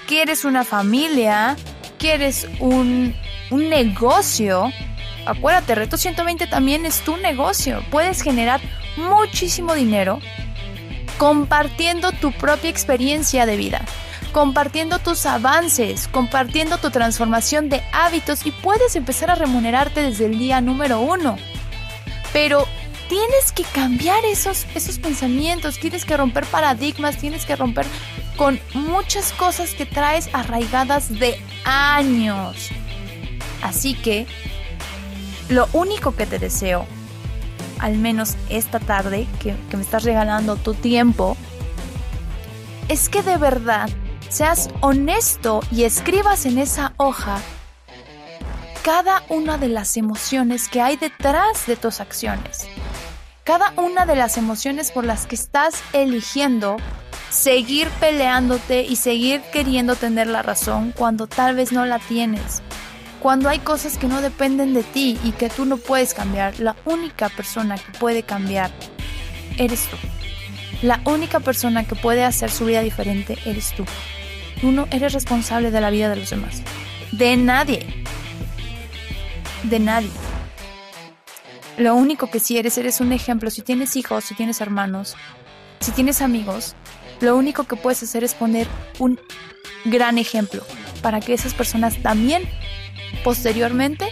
¿Quieres 0.06 0.46
una 0.46 0.64
familia? 0.64 1.54
¿Quieres 1.98 2.48
un, 2.58 3.14
un 3.50 3.68
negocio? 3.68 4.72
Acuérdate, 5.26 5.74
Reto 5.74 5.98
120 5.98 6.46
también 6.46 6.86
es 6.86 7.02
tu 7.02 7.18
negocio. 7.18 7.84
Puedes 7.90 8.22
generar 8.22 8.62
muchísimo 8.96 9.74
dinero 9.74 10.18
compartiendo 11.18 12.12
tu 12.12 12.32
propia 12.32 12.70
experiencia 12.70 13.44
de 13.44 13.58
vida, 13.58 13.82
compartiendo 14.32 14.98
tus 14.98 15.26
avances, 15.26 16.08
compartiendo 16.08 16.78
tu 16.78 16.88
transformación 16.88 17.68
de 17.68 17.82
hábitos 17.92 18.46
y 18.46 18.52
puedes 18.52 18.96
empezar 18.96 19.30
a 19.30 19.34
remunerarte 19.34 20.00
desde 20.00 20.24
el 20.24 20.38
día 20.38 20.62
número 20.62 21.00
uno. 21.00 21.36
Pero 22.32 22.66
tienes 23.08 23.52
que 23.52 23.64
cambiar 23.64 24.24
esos, 24.24 24.66
esos 24.74 24.98
pensamientos, 24.98 25.78
tienes 25.78 26.04
que 26.04 26.16
romper 26.16 26.44
paradigmas, 26.46 27.16
tienes 27.16 27.44
que 27.46 27.56
romper 27.56 27.86
con 28.36 28.60
muchas 28.74 29.32
cosas 29.32 29.74
que 29.74 29.86
traes 29.86 30.28
arraigadas 30.32 31.18
de 31.18 31.40
años. 31.64 32.70
Así 33.62 33.94
que 33.94 34.26
lo 35.48 35.68
único 35.72 36.14
que 36.14 36.26
te 36.26 36.38
deseo 36.38 36.86
al 37.78 37.96
menos 37.96 38.36
esta 38.48 38.80
tarde, 38.80 39.26
que, 39.40 39.54
me 39.76 39.82
estás 39.82 40.04
regalando 40.04 40.56
tu 40.56 40.74
tiempo, 40.74 41.36
es 42.88 43.08
que 43.08 43.22
de 43.22 43.36
verdad 43.36 43.88
seas 44.28 44.68
honesto 44.80 45.60
y 45.70 45.84
escribas 45.84 46.46
en 46.46 46.58
esa 46.58 46.92
hoja 46.96 47.38
cada 48.82 49.22
una 49.28 49.58
de 49.58 49.68
las 49.68 49.96
emociones 49.96 50.68
que 50.68 50.80
hay 50.80 50.96
detrás 50.96 51.66
de 51.66 51.76
tus 51.76 52.00
acciones. 52.00 52.66
Cada 53.48 53.72
una 53.78 54.04
de 54.04 54.14
las 54.14 54.36
emociones 54.36 54.90
por 54.90 55.06
las 55.06 55.26
que 55.26 55.34
estás 55.34 55.82
eligiendo 55.94 56.76
seguir 57.30 57.88
peleándote 57.98 58.82
y 58.82 58.96
seguir 58.96 59.40
queriendo 59.50 59.96
tener 59.96 60.26
la 60.26 60.42
razón 60.42 60.92
cuando 60.94 61.26
tal 61.28 61.56
vez 61.56 61.72
no 61.72 61.86
la 61.86 61.98
tienes. 61.98 62.60
Cuando 63.20 63.48
hay 63.48 63.60
cosas 63.60 63.96
que 63.96 64.06
no 64.06 64.20
dependen 64.20 64.74
de 64.74 64.82
ti 64.82 65.18
y 65.24 65.32
que 65.32 65.48
tú 65.48 65.64
no 65.64 65.78
puedes 65.78 66.12
cambiar, 66.12 66.60
la 66.60 66.76
única 66.84 67.30
persona 67.30 67.78
que 67.78 67.90
puede 67.98 68.22
cambiar 68.22 68.70
eres 69.56 69.86
tú. 69.86 69.96
La 70.82 71.00
única 71.06 71.40
persona 71.40 71.84
que 71.84 71.94
puede 71.94 72.24
hacer 72.24 72.50
su 72.50 72.66
vida 72.66 72.82
diferente 72.82 73.38
eres 73.46 73.72
tú. 73.74 73.86
Tú 74.60 74.72
no 74.72 74.86
eres 74.90 75.14
responsable 75.14 75.70
de 75.70 75.80
la 75.80 75.88
vida 75.88 76.10
de 76.10 76.16
los 76.16 76.28
demás. 76.28 76.60
De 77.12 77.34
nadie. 77.38 78.04
De 79.62 79.78
nadie. 79.78 80.10
Lo 81.78 81.94
único 81.94 82.28
que 82.28 82.40
si 82.40 82.58
eres, 82.58 82.76
eres 82.76 83.00
un 83.00 83.12
ejemplo. 83.12 83.50
Si 83.50 83.62
tienes 83.62 83.94
hijos, 83.96 84.24
si 84.24 84.34
tienes 84.34 84.60
hermanos, 84.60 85.16
si 85.80 85.92
tienes 85.92 86.20
amigos, 86.20 86.74
lo 87.20 87.36
único 87.36 87.64
que 87.64 87.76
puedes 87.76 88.02
hacer 88.02 88.24
es 88.24 88.34
poner 88.34 88.66
un 88.98 89.20
gran 89.84 90.18
ejemplo 90.18 90.62
para 91.02 91.20
que 91.20 91.34
esas 91.34 91.54
personas 91.54 92.02
también 92.02 92.42
posteriormente 93.22 94.08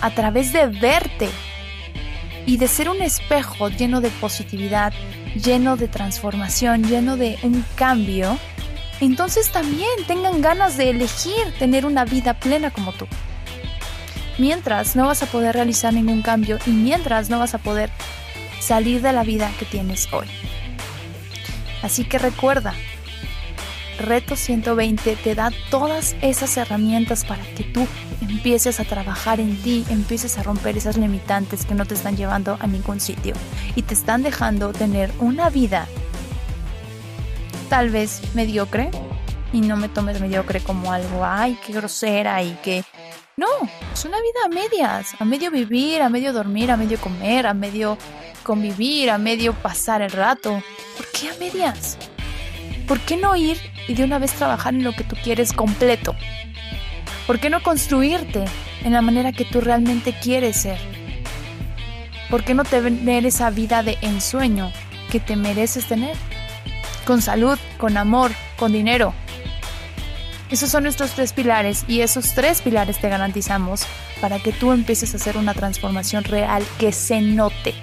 a 0.00 0.10
través 0.14 0.52
de 0.52 0.66
verte 0.66 1.28
y 2.44 2.58
de 2.58 2.68
ser 2.68 2.88
un 2.88 3.02
espejo 3.02 3.70
lleno 3.70 4.00
de 4.00 4.10
positividad, 4.10 4.92
lleno 5.34 5.76
de 5.76 5.88
transformación, 5.88 6.84
lleno 6.84 7.16
de 7.16 7.38
un 7.42 7.64
cambio, 7.74 8.38
entonces 9.00 9.50
también 9.50 9.90
tengan 10.06 10.40
ganas 10.42 10.76
de 10.76 10.90
elegir 10.90 11.52
tener 11.58 11.84
una 11.84 12.04
vida 12.04 12.34
plena 12.34 12.70
como 12.70 12.92
tú. 12.92 13.06
Mientras 14.38 14.96
no 14.96 15.06
vas 15.06 15.22
a 15.22 15.26
poder 15.26 15.54
realizar 15.54 15.92
ningún 15.92 16.22
cambio 16.22 16.58
y 16.66 16.70
mientras 16.70 17.30
no 17.30 17.38
vas 17.38 17.54
a 17.54 17.58
poder 17.58 17.90
salir 18.60 19.02
de 19.02 19.12
la 19.12 19.24
vida 19.24 19.50
que 19.58 19.64
tienes 19.64 20.12
hoy. 20.12 20.26
Así 21.82 22.04
que 22.04 22.18
recuerda, 22.18 22.74
Reto 23.98 24.36
120 24.36 25.16
te 25.16 25.34
da 25.34 25.50
todas 25.70 26.16
esas 26.20 26.56
herramientas 26.56 27.24
para 27.24 27.42
que 27.54 27.64
tú 27.64 27.86
empieces 28.20 28.78
a 28.78 28.84
trabajar 28.84 29.40
en 29.40 29.56
ti, 29.62 29.86
empieces 29.88 30.36
a 30.36 30.42
romper 30.42 30.76
esas 30.76 30.98
limitantes 30.98 31.64
que 31.64 31.74
no 31.74 31.86
te 31.86 31.94
están 31.94 32.16
llevando 32.16 32.58
a 32.60 32.66
ningún 32.66 33.00
sitio 33.00 33.34
y 33.74 33.82
te 33.82 33.94
están 33.94 34.22
dejando 34.22 34.72
tener 34.72 35.10
una 35.18 35.48
vida 35.48 35.86
tal 37.70 37.88
vez 37.90 38.20
mediocre 38.34 38.90
y 39.52 39.60
no 39.62 39.76
me 39.76 39.88
tomes 39.88 40.20
mediocre 40.20 40.60
como 40.60 40.92
algo, 40.92 41.24
ay, 41.24 41.58
qué 41.64 41.72
grosera 41.72 42.42
y 42.42 42.52
que... 42.62 42.84
No, 43.38 43.48
es 43.92 44.02
una 44.06 44.16
vida 44.16 44.46
a 44.46 44.48
medias, 44.48 45.14
a 45.18 45.26
medio 45.26 45.50
vivir, 45.50 46.00
a 46.00 46.08
medio 46.08 46.32
dormir, 46.32 46.70
a 46.70 46.78
medio 46.78 46.98
comer, 46.98 47.46
a 47.46 47.52
medio 47.52 47.98
convivir, 48.42 49.10
a 49.10 49.18
medio 49.18 49.52
pasar 49.52 50.00
el 50.00 50.10
rato. 50.10 50.62
¿Por 50.96 51.06
qué 51.12 51.28
a 51.28 51.34
medias? 51.34 51.98
¿Por 52.88 52.98
qué 53.00 53.18
no 53.18 53.36
ir 53.36 53.58
y 53.88 53.92
de 53.92 54.04
una 54.04 54.18
vez 54.18 54.32
trabajar 54.32 54.72
en 54.72 54.84
lo 54.84 54.92
que 54.92 55.04
tú 55.04 55.16
quieres 55.22 55.52
completo? 55.52 56.16
¿Por 57.26 57.38
qué 57.38 57.50
no 57.50 57.62
construirte 57.62 58.46
en 58.82 58.94
la 58.94 59.02
manera 59.02 59.32
que 59.32 59.44
tú 59.44 59.60
realmente 59.60 60.14
quieres 60.18 60.56
ser? 60.56 60.78
¿Por 62.30 62.42
qué 62.42 62.54
no 62.54 62.64
tener 62.64 63.26
esa 63.26 63.50
vida 63.50 63.82
de 63.82 63.98
ensueño 64.00 64.72
que 65.12 65.20
te 65.20 65.36
mereces 65.36 65.84
tener? 65.84 66.16
Con 67.04 67.20
salud, 67.20 67.58
con 67.76 67.98
amor, 67.98 68.32
con 68.56 68.72
dinero. 68.72 69.12
Esos 70.50 70.70
son 70.70 70.84
nuestros 70.84 71.10
tres 71.10 71.32
pilares 71.32 71.84
y 71.88 72.02
esos 72.02 72.32
tres 72.34 72.62
pilares 72.62 73.00
te 73.00 73.08
garantizamos 73.08 73.82
para 74.20 74.38
que 74.38 74.52
tú 74.52 74.72
empieces 74.72 75.12
a 75.12 75.16
hacer 75.16 75.36
una 75.36 75.54
transformación 75.54 76.22
real 76.24 76.62
que 76.78 76.92
se 76.92 77.20
note. 77.20 77.74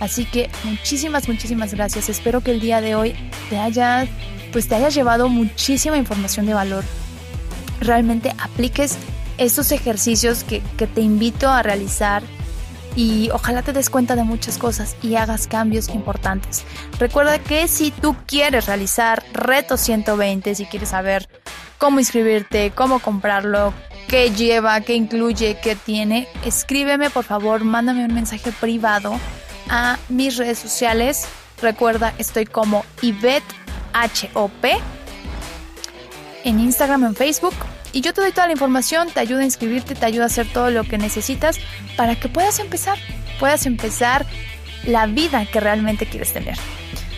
Así 0.00 0.24
que 0.24 0.48
muchísimas, 0.64 1.28
muchísimas 1.28 1.74
gracias. 1.74 2.08
Espero 2.08 2.40
que 2.40 2.52
el 2.52 2.60
día 2.60 2.80
de 2.80 2.94
hoy 2.94 3.14
te 3.50 3.58
haya, 3.58 4.06
pues 4.52 4.66
te 4.66 4.74
haya 4.74 4.88
llevado 4.88 5.28
muchísima 5.28 5.98
información 5.98 6.46
de 6.46 6.54
valor. 6.54 6.84
Realmente 7.80 8.32
apliques 8.38 8.96
estos 9.36 9.70
ejercicios 9.72 10.44
que, 10.44 10.62
que 10.78 10.86
te 10.86 11.02
invito 11.02 11.48
a 11.50 11.62
realizar 11.62 12.22
y 12.96 13.30
ojalá 13.30 13.62
te 13.62 13.72
des 13.72 13.90
cuenta 13.90 14.16
de 14.16 14.24
muchas 14.24 14.58
cosas 14.58 14.96
y 15.02 15.16
hagas 15.16 15.46
cambios 15.46 15.88
importantes. 15.88 16.64
Recuerda 16.98 17.38
que 17.38 17.68
si 17.68 17.90
tú 17.90 18.16
quieres 18.26 18.66
realizar 18.66 19.22
Reto 19.32 19.76
120, 19.76 20.54
si 20.54 20.66
quieres 20.66 20.90
saber 20.90 21.28
cómo 21.78 21.98
inscribirte, 21.98 22.72
cómo 22.74 22.98
comprarlo, 22.98 23.72
qué 24.08 24.30
lleva, 24.30 24.80
qué 24.80 24.94
incluye, 24.94 25.58
qué 25.62 25.76
tiene, 25.76 26.28
escríbeme 26.44 27.10
por 27.10 27.24
favor, 27.24 27.64
mándame 27.64 28.04
un 28.04 28.14
mensaje 28.14 28.52
privado 28.52 29.18
a 29.68 29.98
mis 30.08 30.36
redes 30.36 30.58
sociales. 30.58 31.26
Recuerda, 31.62 32.14
estoy 32.18 32.46
como 32.46 32.84
HOP 34.34 34.64
en 36.44 36.60
Instagram, 36.60 37.04
en 37.04 37.14
Facebook. 37.14 37.54
Y 37.92 38.00
yo 38.02 38.12
te 38.14 38.20
doy 38.20 38.32
toda 38.32 38.46
la 38.46 38.52
información, 38.52 39.08
te 39.10 39.20
ayuda 39.20 39.40
a 39.40 39.44
inscribirte, 39.44 39.94
te 39.94 40.06
ayuda 40.06 40.24
a 40.24 40.26
hacer 40.26 40.46
todo 40.46 40.70
lo 40.70 40.84
que 40.84 40.98
necesitas 40.98 41.58
para 41.96 42.18
que 42.18 42.28
puedas 42.28 42.58
empezar, 42.58 42.98
puedas 43.38 43.66
empezar 43.66 44.26
la 44.84 45.06
vida 45.06 45.46
que 45.46 45.60
realmente 45.60 46.06
quieres 46.06 46.32
tener. 46.32 46.56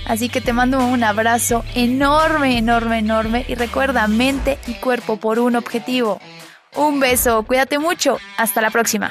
Así 0.06 0.28
que 0.28 0.40
te 0.40 0.52
mando 0.52 0.84
un 0.84 1.04
abrazo 1.04 1.64
enorme, 1.74 2.58
enorme, 2.58 2.98
enorme 2.98 3.44
y 3.48 3.54
recuerda 3.54 4.08
mente 4.08 4.58
y 4.66 4.74
cuerpo 4.74 5.16
por 5.16 5.38
un 5.38 5.56
objetivo. 5.56 6.20
Un 6.74 7.00
beso, 7.00 7.42
cuídate 7.44 7.78
mucho, 7.78 8.18
hasta 8.36 8.60
la 8.60 8.70
próxima. 8.70 9.10